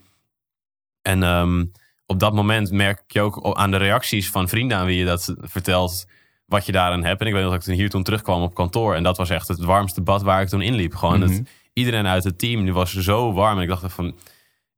[1.08, 1.64] En ehm,
[2.06, 5.34] op dat moment merk je ook aan de reacties van vrienden aan wie je dat
[5.40, 6.06] vertelt,
[6.46, 7.20] wat je daaraan hebt.
[7.20, 8.94] En ik weet nog dat ik toen hier toen terugkwam op kantoor.
[8.94, 10.94] En dat was echt het warmste bad waar ik toen inliep.
[10.94, 11.42] Gewoon het,
[11.72, 13.56] iedereen uit het team die was zo warm.
[13.56, 14.16] En ik dacht van,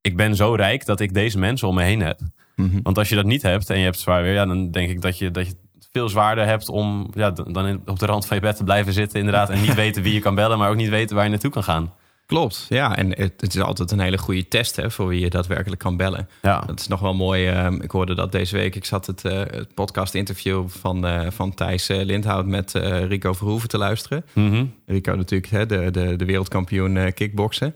[0.00, 2.20] ik ben zo rijk dat ik deze mensen om me heen heb.
[2.56, 2.78] Mhm.
[2.82, 5.00] Want als je dat niet hebt en je hebt zwaar weer, ja, dan denk ik
[5.00, 5.54] dat je, dat je
[5.92, 8.92] veel zwaarder hebt om ja, dan in- op de rand van je bed te blijven
[8.92, 9.50] zitten, inderdaad.
[9.50, 11.64] En niet weten wie je kan bellen, maar ook niet weten waar je naartoe kan
[11.64, 11.92] gaan.
[12.30, 12.96] Klopt, ja.
[12.96, 15.96] En het, het is altijd een hele goede test hè, voor wie je daadwerkelijk kan
[15.96, 16.28] bellen.
[16.42, 17.46] Ja, Dat is nog wel mooi.
[17.46, 18.74] ehm, ik hoorde dat deze week.
[18.76, 22.72] Ik zat het, eh, het podcast-interview van, eh, van Thijs eh, Lindhout met
[23.08, 24.24] Rico Verhoeven te luisteren.
[24.32, 24.64] Mhm.
[24.86, 27.74] Rico natuurlijk, hè, de, de, de wereldkampioen kickboksen.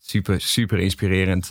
[0.00, 1.50] Super, super inspirerend.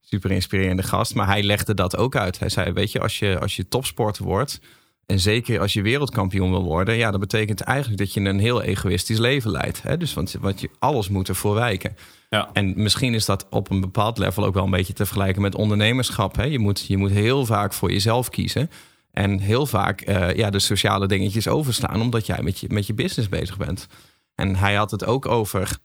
[0.00, 1.14] super inspirerende gast.
[1.14, 2.38] Maar hij legde dat ook uit.
[2.38, 4.60] Hij zei, weet je, als je, als je topsporter wordt...
[5.06, 6.96] en zeker als je wereldkampioen wil worden...
[6.96, 9.82] ja, dat betekent eigenlijk dat je een heel egoïstisch leven leidt.
[9.82, 9.96] Hè?
[9.96, 11.96] Dus want, want je, alles moet ervoor wijken.
[12.30, 12.50] ja.
[12.52, 15.54] En misschien is dat op een bepaald level ook wel een beetje te vergelijken met
[15.54, 16.36] ondernemerschap.
[16.36, 16.44] Hè?
[16.44, 18.70] Je, moet, je moet heel vaak voor jezelf kiezen.
[19.10, 22.94] En heel vaak eh, ja, de sociale dingetjes overslaan, omdat jij met je, met je
[22.94, 23.86] business bezig bent.
[24.34, 25.78] En hij had het ook over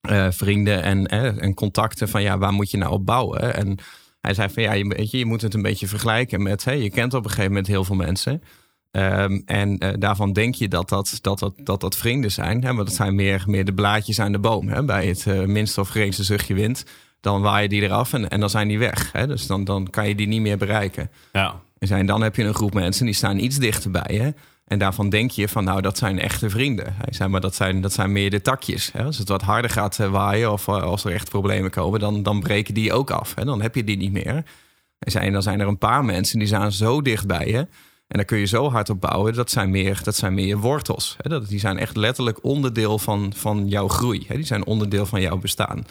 [0.00, 3.54] eh, vrienden en, en contacten van ja, waar moet je nou op bouwen?
[3.54, 3.78] En
[4.24, 6.72] hij zei van ja, je, weet je, je moet het een beetje vergelijken met, hè,
[6.72, 8.42] je kent op een gegeven moment heel veel mensen.
[8.90, 12.64] Ehm, en uh, daarvan denk je dat dat, dat, dat, dat, dat vrienden zijn.
[12.64, 12.74] Hè?
[12.74, 14.68] Want dat zijn meer, meer de blaadjes aan de boom.
[14.68, 14.84] Hè?
[14.84, 16.84] Bij het uh, minste of geringste zuchtje wind,
[17.20, 19.12] dan waai je die eraf en, en dan zijn die weg.
[19.12, 19.26] Hè?
[19.26, 21.10] Dus dan, dan kan je die niet meer bereiken.
[21.32, 21.60] Ja.
[21.78, 24.34] En dan heb je een groep mensen die staan iets dichterbij je.
[24.64, 26.94] En daarvan denk je van nou, dat zijn echte vrienden.
[26.96, 28.92] Hij zei maar dat zijn, dat zijn meer de takjes.
[28.94, 32.40] Als het wat harder gaat uh, waaien of als er echt problemen komen, dan, dan
[32.40, 33.34] breken die ook af.
[33.34, 34.44] Dan heb je die niet meer.
[34.98, 37.66] Zei, en dan zijn er een paar mensen die staan zo dichtbij je
[38.06, 39.34] en daar kun je zo hard op bouwen.
[39.34, 41.16] Dat zijn meer, dat zijn meer wortels.
[41.18, 44.26] Dat, die zijn echt letterlijk onderdeel van, van jouw groei.
[44.28, 45.84] Die zijn onderdeel van jouw bestaan.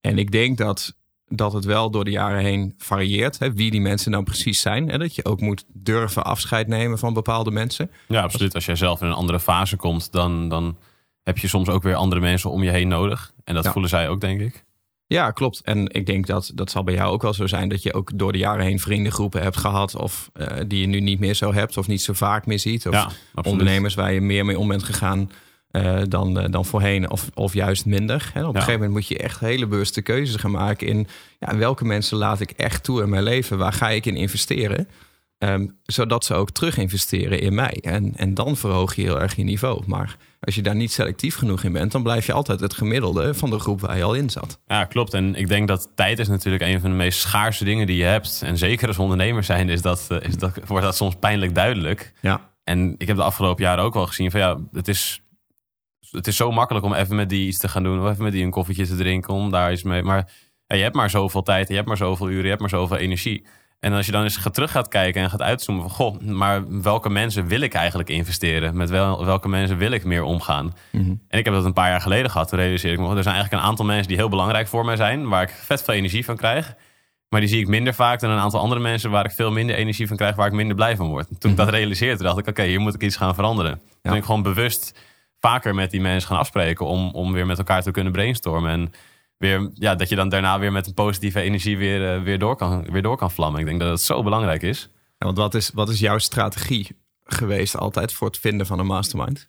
[0.00, 0.94] En ik denk dat,
[1.36, 3.38] dat het wel door de jaren heen varieert.
[3.38, 3.52] Hè?
[3.52, 4.90] Wie die mensen dan precies zijn.
[4.90, 7.90] En dat je ook moet durven afscheid nemen van bepaalde mensen.
[8.08, 8.54] Ja, absoluut.
[8.54, 10.78] Als jij zelf in een andere fase komt, dan, dan
[11.22, 13.32] heb je soms ook weer andere mensen om je heen nodig.
[13.44, 14.64] En dat voelen zij ook, denk ik.
[15.06, 15.60] Ja, klopt.
[15.60, 18.10] En ik denk dat dat zal bij jou ook wel zo zijn dat je ook
[18.14, 19.96] door de jaren heen vriendengroepen hebt gehad.
[19.96, 22.88] Of uh, die je nu niet meer zo hebt of niet zo vaak meer ziet.
[22.88, 23.10] Of ja,
[23.42, 25.30] ondernemers waar je meer mee om bent gegaan
[25.76, 27.10] uh, dan, uh, dan voorheen.
[27.10, 28.30] Of, of juist minder.
[28.32, 28.40] Hè?
[28.40, 31.06] Op een gegeven moment moet je echt hele bewuste keuzes gaan maken in
[31.38, 33.58] ja, welke mensen laat ik echt toe in mijn leven?
[33.58, 34.88] Waar ga ik in investeren?
[35.38, 37.78] Um, zodat ze ook terug investeren in mij.
[37.80, 39.82] En, en dan verhoog je heel erg je niveau.
[39.86, 43.34] Maar als je daar niet selectief genoeg in bent, dan blijf je altijd het gemiddelde
[43.34, 44.60] van de groep waar je al in zat.
[44.66, 45.14] Ja, klopt.
[45.14, 48.04] En ik denk dat tijd is natuurlijk een van de meest schaarse dingen die je
[48.04, 48.42] hebt.
[48.44, 52.12] En zeker als ondernemer zijn, is dat, eh, is dat, wordt dat soms pijnlijk duidelijk.
[52.20, 52.50] Ja.
[52.64, 55.22] En ik heb de afgelopen jaren ook wel gezien van ja, het is,
[56.14, 58.00] het is zo makkelijk om even met die iets te gaan doen.
[58.00, 60.02] Of even met die een koffietje te drinken, om daar iets mee.
[60.02, 60.30] Maar
[60.66, 62.96] ja, je hebt maar zoveel tijd, je hebt maar zoveel uren, je hebt maar zoveel
[62.96, 63.46] energie.
[63.80, 65.92] En als je dan eens terug gaat kijken en gaat uitzoomen van...
[65.92, 68.76] goh, maar welke mensen wil ik eigenlijk investeren?
[68.76, 70.74] Met wel, welke mensen wil ik meer omgaan?
[70.92, 71.14] Mhm.
[71.28, 72.48] En ik heb dat een paar jaar geleden gehad.
[72.48, 74.96] Toen realiseerde ik me, er zijn eigenlijk een aantal mensen die heel belangrijk voor mij
[74.96, 75.28] zijn...
[75.28, 76.74] waar ik vet veel energie van krijg.
[77.28, 79.10] Maar die zie ik minder vaak dan een aantal andere mensen...
[79.10, 81.28] waar ik veel minder energie van krijg, waar ik minder blij van word.
[81.38, 83.72] Toen ik dat realiseerde, dacht ik, oké, hier moet ik iets gaan veranderen.
[83.72, 84.98] Toen ben ik gewoon bewust
[85.48, 86.86] vaker met die mensen gaan afspreken...
[86.86, 88.70] om, om weer met elkaar te kunnen brainstormen...
[88.70, 88.92] En,
[89.38, 92.56] weer, ja, dat je dan daarna weer met een positieve energie weer, uh, weer, door,
[92.56, 93.60] kan, weer door kan vlammen.
[93.60, 94.88] Ik denk dat het zo belangrijk is.
[95.18, 98.86] Ja, want wat is, wat is jouw strategie geweest altijd voor het vinden van een
[98.86, 99.48] mastermind?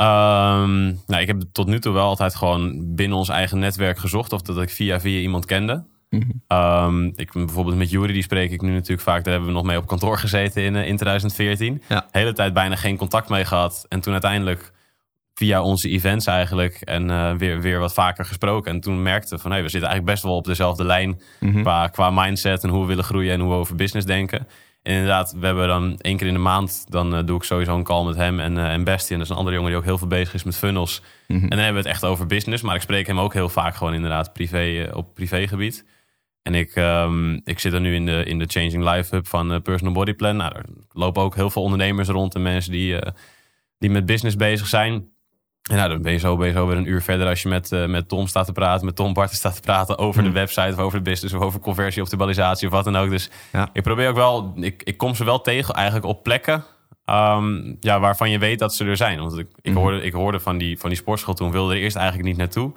[0.00, 4.32] Um, nou, ik heb tot nu toe wel altijd gewoon binnen ons eigen netwerk gezocht.
[4.32, 5.84] Of dat ik via via iemand kende.
[6.10, 6.58] Mm -hmm.
[6.58, 9.24] um, ik, bijvoorbeeld met Jury, die spreek ik nu natuurlijk vaak.
[9.24, 11.82] Daar hebben we nog mee op kantoor gezeten in, in 2014.
[11.88, 12.00] Ja.
[12.00, 13.86] De hele tijd bijna geen contact mee gehad.
[13.88, 14.72] En toen uiteindelijk
[15.38, 18.72] via onze events eigenlijk en uh, weer, weer wat vaker gesproken.
[18.72, 21.62] En toen merkte van hey, we zitten eigenlijk best wel op dezelfde lijn mm -hmm.
[21.62, 24.38] qua, qua mindset en hoe we willen groeien en hoe we over business denken.
[24.82, 27.74] En inderdaad, we hebben dan één keer in de maand, dan uh, doe ik sowieso
[27.74, 29.12] een call met hem en, uh, en Bestie.
[29.12, 31.02] En dat is een andere jongen die ook heel veel bezig is met funnels.
[31.26, 31.42] Mm -hmm.
[31.44, 32.62] En dan hebben we het echt over business.
[32.62, 35.84] Maar ik spreek hem ook heel vaak gewoon inderdaad privé, op privégebied.
[36.42, 39.62] En ik, um, ik zit er nu in de, in de Changing Life Hub van
[39.62, 40.36] Personal Body Plan.
[40.36, 42.98] Nou, er lopen ook heel veel ondernemers rond en mensen die,
[43.78, 45.08] die met business bezig zijn.
[45.68, 47.48] En nou, dan ben je zo, ben je zo weer een uur verder als je
[47.48, 50.32] met, uh, met Tom staat te praten, met Tom Barten staat te praten over Hmm.
[50.32, 53.10] de website of over de business of over conversie, optimalisatie of wat dan ook.
[53.10, 53.68] Dus Ja.
[53.72, 56.64] ik probeer ook wel, ik, ik kom ze wel tegen eigenlijk op plekken
[57.06, 59.18] um, ja, waarvan je weet dat ze er zijn.
[59.18, 59.80] Want ik, ik, Mhm.
[59.80, 62.72] hoorde, ik hoorde van die, van die sportschool toen, wilde er eerst eigenlijk niet naartoe.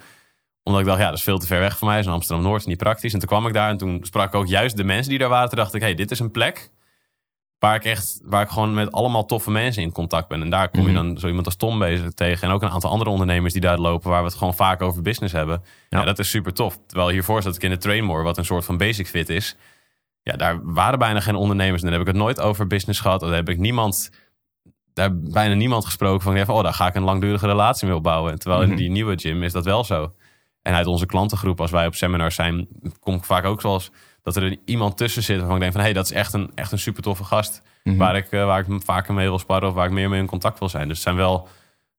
[0.64, 1.96] Omdat ik dacht, ja, dat is veel te ver weg van mij.
[1.98, 3.14] Dat is in Amsterdam-Noord, niet praktisch.
[3.14, 5.30] En toen kwam ik daar en toen sprak ik ook juist de mensen die daar
[5.30, 5.50] waren.
[5.50, 6.72] Toen dacht ik, hey, dit is een plek
[7.62, 10.42] waar ik echt, waar ik gewoon met allemaal toffe mensen in contact ben.
[10.42, 10.96] En daar kom je Mhm.
[10.96, 12.48] dan zo iemand als Tom bezig tegen.
[12.48, 15.02] En ook een aantal andere ondernemers die daar lopen, waar we het gewoon vaak over
[15.02, 15.62] business hebben.
[15.90, 16.06] Ja, Ja.
[16.06, 16.80] dat is super tof.
[16.88, 19.56] Terwijl hiervoor zat ik in de Trainmore, wat een soort van basic fit is.
[20.22, 21.82] Ja, daar waren bijna geen ondernemers.
[21.82, 23.20] En dan heb ik het nooit over business gehad.
[23.20, 24.10] Daar heb ik niemand,
[24.94, 28.40] daar bijna niemand gesproken van, oh, daar ga ik een langdurige relatie mee opbouwen.
[28.40, 28.72] Terwijl Mhm.
[28.72, 30.14] in die nieuwe gym is dat wel zo.
[30.62, 32.68] En uit onze klantengroep, als wij op seminars zijn,
[33.00, 33.92] kom ik vaak ook zoals
[34.24, 36.52] dat er iemand tussen zit waarvan ik denk van, hé, hey, dat is echt een,
[36.56, 37.98] echt een super toffe gast Mhm.
[37.98, 40.26] waar, ik, uh, waar ik vaker mee wil sparren of waar ik meer mee in
[40.26, 40.84] contact wil zijn.
[40.88, 41.48] Dus het zijn wel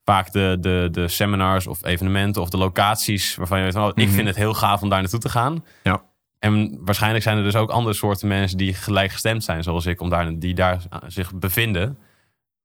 [0.04, 3.88] vaak de, de, de seminars of evenementen of de locaties waarvan je weet van, oh,
[3.94, 4.14] ik Mhm.
[4.14, 5.64] vind het heel gaaf om daar naartoe te gaan.
[5.82, 6.02] Ja.
[6.38, 10.08] En waarschijnlijk zijn er dus ook andere soorten mensen die gelijkgestemd zijn, zoals ik, om
[10.10, 11.98] daar, die daar zich bevinden.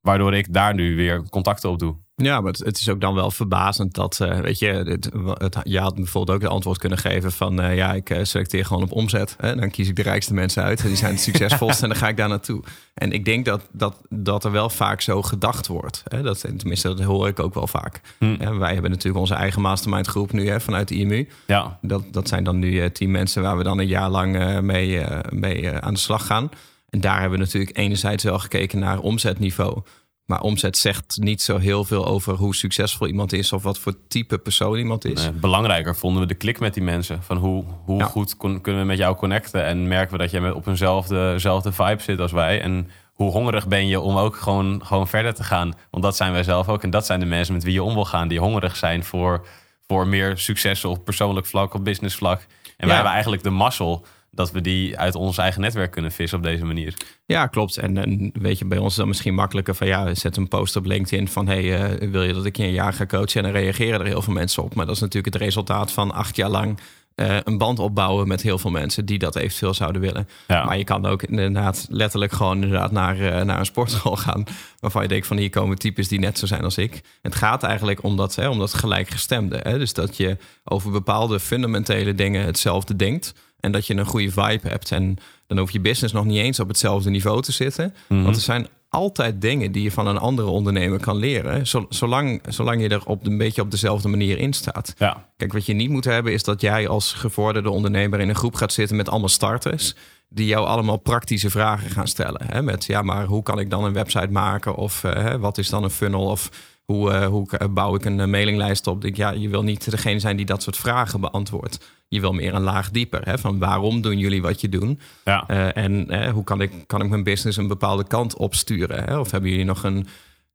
[0.07, 1.95] Waardoor ik daar nu weer contacten op doe.
[2.15, 5.57] Ja, maar het, het is ook dan wel verbazend dat, uh, weet je, het, het,
[5.63, 8.83] je had bijvoorbeeld ook de antwoord kunnen geven van, uh, ja, ik uh, selecteer gewoon
[8.83, 9.35] op omzet.
[9.39, 9.55] Hè?
[9.55, 12.17] Dan kies ik de rijkste mensen uit, die zijn het succesvolst en dan ga ik
[12.17, 12.63] daar naartoe.
[12.93, 16.03] En ik denk dat, dat, dat er wel vaak zo gedacht wordt.
[16.07, 16.21] Hè?
[16.21, 18.01] Dat, tenminste, dat hoor ik ook wel vaak.
[18.17, 18.35] Hm.
[18.39, 21.27] Ja, wij hebben natuurlijk onze eigen mastermind groep nu hè, vanuit de IMU.
[21.47, 21.77] Ja.
[21.81, 25.71] Dat, dat zijn dan nu tien mensen waar we dan een jaar lang mee, mee
[25.71, 26.49] aan de slag gaan.
[26.89, 29.81] En daar hebben we natuurlijk enerzijds wel gekeken naar omzetniveau.
[30.27, 33.93] Maar omzet zegt niet zo heel veel over hoe succesvol iemand is of wat voor
[34.07, 35.21] type persoon iemand is.
[35.21, 37.23] Nee, belangrijker vonden we de klik met die mensen.
[37.23, 38.05] Van hoe, hoe Ja.
[38.05, 41.71] goed kon- kunnen we met jou connecten en merken we dat met op eenzelfde zelfde
[41.71, 42.61] vibe zit als wij.
[42.61, 45.73] En hoe hongerig ben je om ook gewoon, gewoon verder te gaan.
[45.91, 46.83] Want dat zijn wij zelf ook.
[46.83, 48.27] En dat zijn de mensen met wie je om wil gaan.
[48.27, 49.45] Die hongerig zijn voor,
[49.87, 52.45] voor meer succes op persoonlijk vlak, op business vlak.
[52.77, 56.37] En wij hebben eigenlijk de mazzel dat we die uit ons eigen netwerk kunnen vissen
[56.37, 56.93] op deze manier.
[57.25, 57.77] Ja, klopt.
[57.77, 60.75] En, en weet je, bij ons is het misschien makkelijker van ja, zet een post
[60.75, 63.43] op LinkedIn van hey, eh, wil je dat ik je een jaar ga coachen?
[63.45, 64.75] En dan reageren er heel veel mensen op.
[64.75, 66.79] Maar dat is natuurlijk het resultaat van acht jaar lang
[67.17, 70.27] eh, een band opbouwen met heel veel mensen die dat eventueel zouden willen.
[70.47, 70.65] Ja.
[70.65, 74.43] Maar je kan ook inderdaad letterlijk gewoon inderdaad naar, eh, naar een sportschool gaan.
[74.79, 77.01] Waarvan je denkt van hier komen types die net zo zijn als ik.
[77.21, 79.59] Het gaat eigenlijk om dat, hè, om dat gelijkgestemde.
[79.63, 79.77] Hè?
[79.77, 83.33] Dus dat je over bepaalde fundamentele dingen hetzelfde denkt.
[83.67, 84.91] En dat je een goede vibe hebt.
[84.91, 87.93] En dan hoeft je business nog niet eens op hetzelfde niveau te zitten.
[88.23, 91.67] Want er zijn altijd dingen die je van een andere ondernemer kan leren.
[91.67, 94.93] zo- Zolang, zolang je er op, een beetje op dezelfde manier in staat.
[94.97, 98.35] Ja, Kijk, wat je niet moet hebben is dat jij als gevorderde ondernemer in een
[98.35, 99.95] groep gaat zitten met allemaal starters.
[100.29, 102.41] Die jou allemaal praktische vragen gaan stellen.
[102.45, 102.61] Hè?
[102.61, 104.75] Met ja, maar hoe kan ik dan een website maken?
[104.75, 106.25] Of eh, hè, wat is dan een funnel?
[106.25, 106.49] Of
[106.91, 109.05] hoe, eh, hoe k- bouw ik een eh, mailinglijst op?
[109.05, 111.95] Ik, ja, je wil niet degene zijn die dat soort vragen beantwoordt.
[112.07, 113.21] Je wil meer een laag dieper.
[113.25, 113.37] Hè?
[113.37, 114.99] Van waarom doen jullie wat je doen?
[115.23, 115.43] ja.
[115.47, 119.03] Eh, en eh, hoe kan ik, kan ik mijn business een bepaalde kant opsturen?
[119.03, 119.19] Hè?
[119.19, 120.07] Of hebben jullie nog een,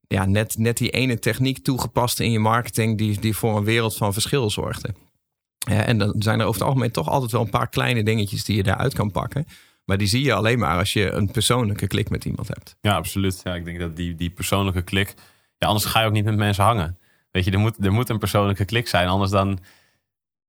[0.08, 3.96] ja, net, net die ene techniek toegepast in je marketing die, die voor een wereld
[3.96, 4.94] van verschil zorgde?
[5.66, 8.56] En dan zijn er over het algemeen toch altijd wel een paar kleine dingetjes die
[8.56, 9.46] je daaruit kan pakken.
[9.84, 12.76] Maar die zie je alleen maar als je een persoonlijke klik met iemand hebt.
[12.80, 13.40] Ja, absoluut.
[13.44, 15.14] Ja, ik denk dat die, die persoonlijke klik...
[15.62, 16.98] Ja, anders ga je ook niet met mensen hangen.
[17.30, 19.08] Weet je, er moet, er moet een persoonlijke klik zijn.
[19.08, 19.58] Anders dan,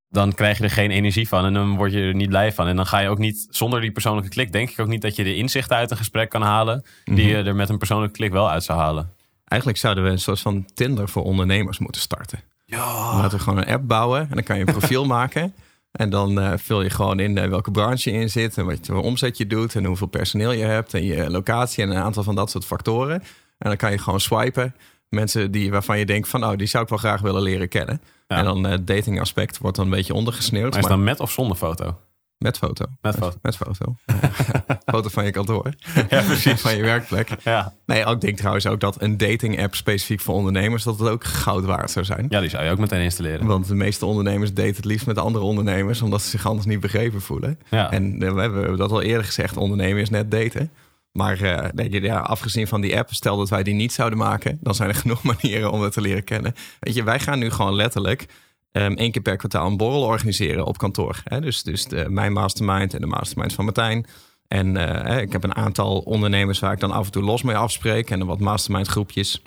[0.09, 1.45] dan krijg je er geen energie van.
[1.45, 2.67] En dan word je er niet blij van.
[2.67, 3.47] En dan ga je ook niet...
[3.49, 6.29] Zonder die persoonlijke klik denk ik ook niet dat je de inzichten uit een gesprek
[6.29, 6.83] kan halen...
[7.05, 9.13] die je er met een persoonlijke klik wel uit zou halen.
[9.45, 12.39] Eigenlijk zouden we een soort van Tinder voor ondernemers moeten starten.
[12.65, 13.15] Ja.
[13.15, 15.53] Laten we gewoon een app bouwen en dan kan je een profiel maken.
[15.91, 18.85] En dan eh, vul je gewoon in eh, welke branche je in zit en wat
[18.85, 22.03] je voor omzet je doet en hoeveel personeel je hebt en je locatie en een
[22.03, 23.23] aantal van dat soort factoren.
[23.57, 24.75] En dan kan je gewoon swipen.
[25.13, 28.01] Mensen die, waarvan je denkt van, oh, die zou ik wel graag willen leren kennen.
[28.27, 28.37] Ja.
[28.37, 30.69] En dan het dating aspect wordt dan een beetje ondergesneeuwd.
[30.69, 31.97] Maar is Maar dan met of zonder foto?
[32.37, 32.85] met foto.
[33.01, 33.37] Met foto.
[33.41, 33.95] Met foto.
[34.93, 35.73] foto van je kantoor.
[36.09, 36.61] Ja, precies.
[36.61, 37.29] Van je werkplek.
[37.43, 37.73] Ja.
[37.85, 41.23] Nee, ik denk trouwens ook dat een dating app specifiek voor ondernemers, dat het ook
[41.23, 42.25] goud waard zou zijn.
[42.29, 43.45] ja, die zou je ook meteen installeren.
[43.45, 46.79] Want de meeste ondernemers daten het liefst met andere ondernemers, omdat ze zich anders niet
[46.79, 47.59] begrepen voelen.
[47.69, 47.91] Ja.
[47.91, 50.71] En eh, we hebben dat al eerder gezegd, ondernemen is net daten.
[51.13, 54.89] Maar eh, afgezien van die app, stel dat wij die niet zouden maken, dan zijn
[54.89, 56.53] er genoeg manieren om het te leren kennen.
[56.79, 58.25] Je, wij gaan nu gewoon letterlijk
[58.71, 61.21] ehm, één keer per kwartaal een borrel organiseren op kantoor.
[61.23, 61.41] Hè?
[61.41, 64.05] Dus, dus de, mijn mastermind en de mastermind van Martijn.
[64.47, 67.55] En eh, ik heb een aantal ondernemers waar ik dan af en toe los mee
[67.55, 68.09] afspreek.
[68.09, 69.41] En wat mastermind groepjes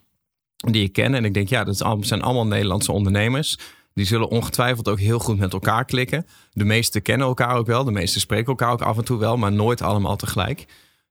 [0.57, 1.15] die ik ken.
[1.15, 3.59] En ik denk, ja, dat zijn allemaal Nederlandse ondernemers.
[3.95, 6.27] Die zullen ongetwijfeld ook heel goed met elkaar klikken.
[6.53, 7.85] De meesten kennen elkaar ook wel.
[7.85, 10.67] De meesten spreken elkaar ook af en toe wel, maar nooit allemaal tegelijk.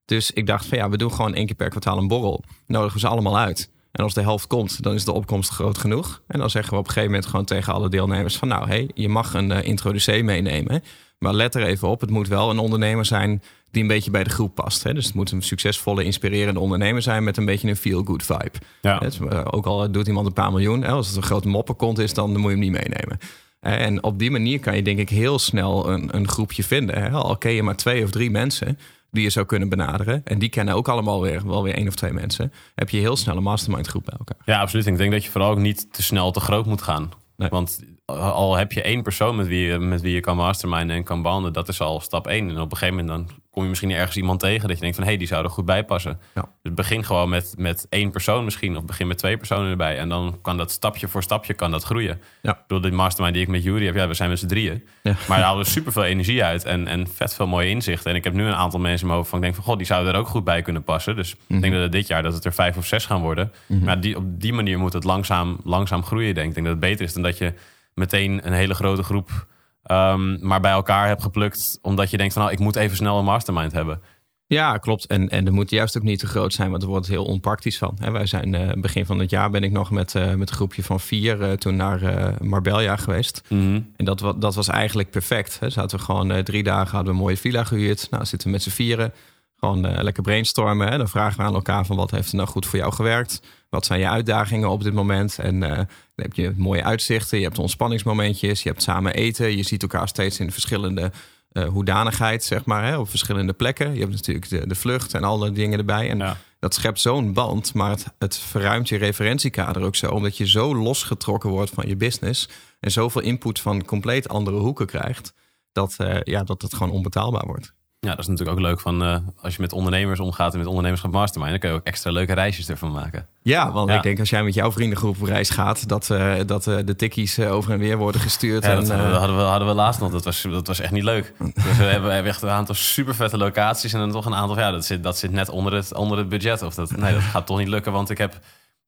[0.05, 2.43] Dus ik dacht van ja, we doen gewoon één keer per kwartaal een borrel.
[2.67, 3.69] Nodigen we ze allemaal uit.
[3.91, 6.21] En als de helft komt, dan is de opkomst groot genoeg.
[6.27, 8.89] En dan zeggen we op een gegeven moment gewoon tegen alle deelnemers van nou, hey,
[8.93, 10.83] je mag een uh, introducee meenemen.
[11.19, 13.41] Maar let er even op, het moet wel een ondernemer zijn
[13.71, 14.83] die een beetje bij de groep past.
[14.83, 14.93] Hè?
[14.93, 18.51] Dus het moet een succesvolle, inspirerende ondernemer zijn met een beetje een feel-good vibe.
[18.81, 18.97] Ja.
[18.97, 20.89] Het, uh, ook al doet iemand een paar miljoen, hè?
[20.89, 23.17] als het een grote moppenkont is, dan moet je hem niet meenemen.
[23.59, 27.01] En op die manier kan je denk ik heel snel een, een groepje vinden.
[27.01, 27.09] Hè?
[27.09, 28.79] Al ken je maar twee of drie mensen
[29.15, 30.21] die je zou kunnen benaderen.
[30.23, 32.51] En die kennen ook allemaal weer, wel weer één of twee mensen.
[32.75, 34.37] Heb je heel snel een mastermind groep bij elkaar.
[34.45, 34.85] Ja, absoluut.
[34.87, 37.11] Ik denk dat je vooral ook niet te snel te groot moet gaan.
[37.37, 37.49] Nee.
[37.49, 41.03] Want al heb je één persoon met wie, je, met wie je kan masterminden en
[41.03, 42.49] kan banden, dat is al stap één.
[42.49, 44.95] En op een gegeven moment dan kom je misschien ergens iemand tegen dat je denkt
[44.95, 46.19] van hé, hey, die zou er goed bij passen.
[46.35, 46.49] Ja.
[46.63, 49.97] Dus begin gewoon met, met één persoon misschien, of begin met twee personen erbij.
[49.97, 52.21] En dan kan dat stapje voor stapje kan dat groeien.
[52.41, 52.51] Ja.
[52.51, 54.83] Ik bedoel, de mastermind die ik met Jury heb, ja, we zijn met z'n drieën.
[55.03, 55.15] Ja.
[55.27, 58.09] Maar daar we super veel energie uit en, en vet veel mooie inzichten.
[58.11, 59.77] En ik heb nu een aantal mensen in mijn hoofd van ik denk van god,
[59.77, 61.15] die zouden er ook goed bij kunnen passen.
[61.15, 63.51] Dus ik denk dat het dit jaar dat het er vijf of zes gaan worden.
[63.67, 66.57] Maar die, op die manier moet het langzaam, langzaam groeien, denk ik.
[66.57, 67.53] Ik denk dat het beter is dan dat je
[67.95, 69.47] meteen een hele grote groep
[69.91, 71.79] um, maar bij elkaar hebt geplukt.
[71.81, 74.01] Omdat je denkt van nou, ik moet even snel een mastermind hebben.
[74.47, 75.05] Ja, klopt.
[75.05, 77.77] En, en er moet juist ook niet te groot zijn, want er wordt heel onpraktisch
[77.77, 77.97] van.
[77.99, 80.55] Hè, wij zijn uh, begin van het jaar ben ik nog met, uh, met een
[80.55, 83.41] groepje van vier uh, toen naar Marbella geweest.
[83.49, 83.91] Mm -hmm.
[83.95, 85.59] En dat, dat was eigenlijk perfect.
[85.59, 85.69] Hè.
[85.69, 88.07] Zaten we gewoon drie dagen, hadden we een mooie villa gehuurd.
[88.09, 89.13] Nou, zitten we met z'n vieren.
[89.59, 90.91] Gewoon lekker brainstormen.
[90.91, 90.97] Hè.
[90.97, 93.41] Dan vragen we aan elkaar van wat heeft er nou goed voor jou gewerkt?
[93.69, 95.39] Wat zijn je uitdagingen op dit moment?
[95.39, 99.57] En uh, dan heb je mooie uitzichten, je hebt ontspanningsmomentjes, je hebt samen eten.
[99.57, 101.11] Je ziet elkaar steeds in verschillende
[101.51, 103.93] uh, hoedanigheid, zeg maar, hè, op verschillende plekken.
[103.93, 106.09] Je hebt natuurlijk de, de vlucht en alle dingen erbij.
[106.09, 106.37] En ja.
[106.59, 110.11] dat schept zo'n band, maar het, het verruimt je referentiekader ook zo.
[110.11, 114.85] Omdat je zo losgetrokken wordt van je business en zoveel input van compleet andere hoeken
[114.85, 115.33] krijgt,
[115.71, 117.73] dat, ja, dat het gewoon onbetaalbaar wordt.
[118.05, 120.67] Ja, dat is natuurlijk ook leuk van uh, als je met ondernemers omgaat en met
[120.67, 123.27] ondernemerschap mastermind, dan kun je ook extra leuke reisjes ervan maken.
[123.41, 126.67] Ja, want ik denk als jij met jouw vriendengroep op reis gaat, dat, uh, dat
[126.67, 128.63] uh, de tikkies over en weer worden gestuurd.
[128.63, 130.11] Ja, en, dat hadden we, hadden we laatst nog.
[130.11, 131.33] Dat was, dat was echt niet leuk.
[131.37, 134.35] dus we hebben, we hebben echt een aantal super vette locaties en dan toch een
[134.35, 136.61] aantal, ja, dat zit, dat zit net onder het, onder het budget.
[136.61, 138.39] Of dat, nee, dat gaat toch niet lukken, want ik heb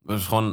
[0.01, 0.45] dus gewoon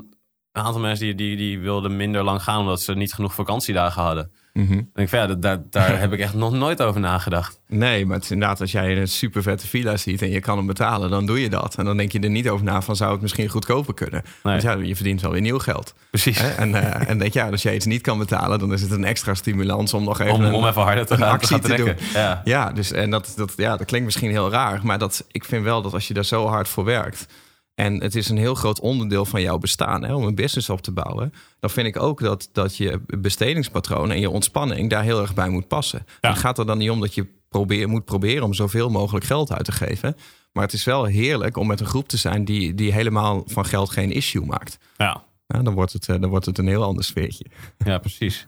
[0.52, 4.02] een aantal mensen die, die, die wilden minder lang gaan omdat ze niet genoeg vakantiedagen
[4.02, 4.32] hadden.
[4.54, 4.90] Mm -hmm.
[4.94, 7.60] denk ik van, ja, daar, daar heb ik echt nog nooit over nagedacht.
[7.68, 10.56] Nee, maar het is inderdaad, als jij een super vette villa ziet en je kan
[10.56, 11.74] hem betalen, dan doe je dat.
[11.74, 14.22] En dan denk je er niet over na van zou het misschien goedkoper kunnen.
[14.24, 14.32] Nee.
[14.42, 15.94] Want ja, je verdient wel weer nieuw geld.
[16.10, 16.38] Precies.
[16.38, 16.48] Hè?
[16.50, 19.04] En, uh, en denk ja, als jij iets niet kan betalen, dan is het een
[19.04, 21.76] extra stimulans om nog even, om, een, om even harder te gaan, actie te, gaan
[21.76, 21.94] te doen.
[22.12, 22.40] Ja.
[22.44, 25.64] ja, dus en dat, dat, ja, dat klinkt misschien heel raar, maar dat, ik vind
[25.64, 27.26] wel dat als je daar zo hard voor werkt.
[27.74, 30.80] En het is een heel groot onderdeel van jouw bestaan hè, om een business op
[30.80, 31.32] te bouwen.
[31.60, 35.48] Dan vind ik ook dat, dat je bestedingspatroon en je ontspanning daar heel erg bij
[35.48, 36.06] moet passen.
[36.20, 36.28] Ja.
[36.28, 39.52] Het gaat er dan niet om dat je probeer, moet proberen om zoveel mogelijk geld
[39.52, 40.16] uit te geven.
[40.52, 43.64] Maar het is wel heerlijk om met een groep te zijn die, die helemaal van
[43.64, 44.78] geld geen issue maakt.
[44.96, 45.24] Ja.
[45.46, 47.44] Dan, wordt het, dan wordt het een heel ander sfeertje.
[47.78, 48.46] Ja, precies.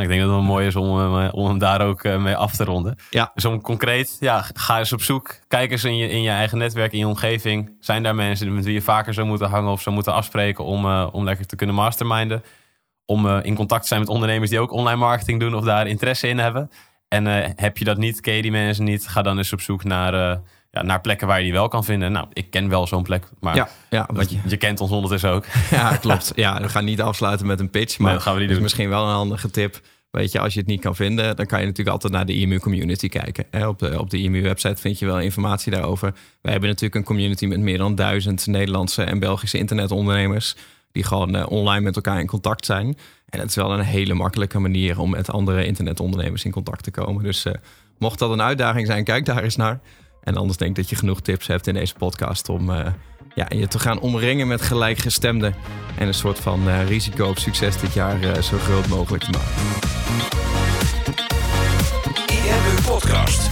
[0.00, 2.64] Ik denk dat het wel mooi is om, om hem daar ook mee af te
[2.64, 2.96] ronden.
[3.10, 3.30] Ja.
[3.34, 5.38] Dus om concreet, ja, ga eens op zoek.
[5.48, 7.76] Kijk eens in je, in je eigen netwerk, in je omgeving.
[7.80, 10.84] Zijn daar mensen met wie je vaker zou moeten hangen of zou moeten afspreken om,
[10.84, 12.42] uh, om lekker te kunnen masterminden?
[13.04, 15.86] Om uh, in contact te zijn met ondernemers die ook online marketing doen of daar
[15.86, 16.70] interesse in hebben.
[17.08, 19.60] En uh, heb je dat niet, ken je die mensen niet, ga dan eens op
[19.60, 22.12] zoek naar, ja, naar plekken waar je die wel kan vinden.
[22.12, 24.38] Nou, ik ken wel zo'n plek, maar ja, ja, je...
[24.46, 25.44] je kent ons ondertussen ook.
[25.70, 26.32] Ja, klopt.
[26.34, 28.54] Ja, we gaan niet afsluiten met een pitch, maar nee, dat gaan we niet is
[28.54, 28.64] doen.
[28.64, 29.80] misschien wel een handige tip.
[30.10, 32.34] Weet je, als je het niet kan vinden, dan kan je natuurlijk altijd naar de
[32.34, 33.68] IMU community kijken.
[33.68, 36.12] Op de, op de IMU website vind je wel informatie daarover.
[36.40, 40.56] Wij hebben natuurlijk een community met meer dan duizend Nederlandse en Belgische internetondernemers.
[40.92, 42.98] Die gewoon uh, online met elkaar in contact zijn.
[43.28, 46.90] En het is wel een hele makkelijke manier om met andere internetondernemers in contact te
[46.90, 47.24] komen.
[47.24, 47.52] Dus uh,
[47.98, 49.80] mocht dat een uitdaging zijn, kijk daar eens naar.
[50.20, 52.86] En anders denk ik dat je genoeg tips hebt in deze podcast om uh,
[53.34, 55.54] ja, je te gaan omringen met gelijkgestemden.
[55.98, 59.30] En een soort van uh, risico op succes dit jaar uh, zo groot mogelijk te
[59.30, 59.52] maken.
[62.26, 63.48] IMU Podcast.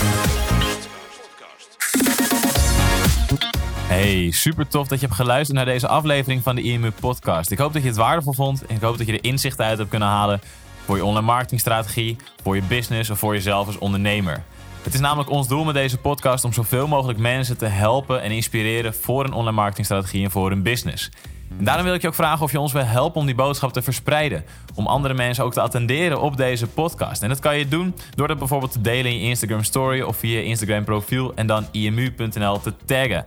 [3.86, 7.50] Hey, super tof dat je hebt geluisterd naar deze aflevering van de IMU Podcast.
[7.50, 9.78] Ik hoop dat je het waardevol vond en ik hoop dat je er inzichten uit
[9.78, 10.40] hebt kunnen halen
[10.84, 14.42] voor je online marketingstrategie, voor je business of voor jezelf als ondernemer.
[14.82, 18.30] Het is namelijk ons doel met deze podcast om zoveel mogelijk mensen te helpen en
[18.30, 21.10] inspireren voor een online marketingstrategie en voor hun business.
[21.58, 23.72] En daarom wil ik je ook vragen of je ons wil helpen om die boodschap
[23.72, 24.44] te verspreiden.
[24.74, 27.22] Om andere mensen ook te attenderen op deze podcast.
[27.22, 30.16] En dat kan je doen door dat bijvoorbeeld te delen in je Instagram story of
[30.16, 33.26] via je Instagram profiel en dan imu.nl te taggen.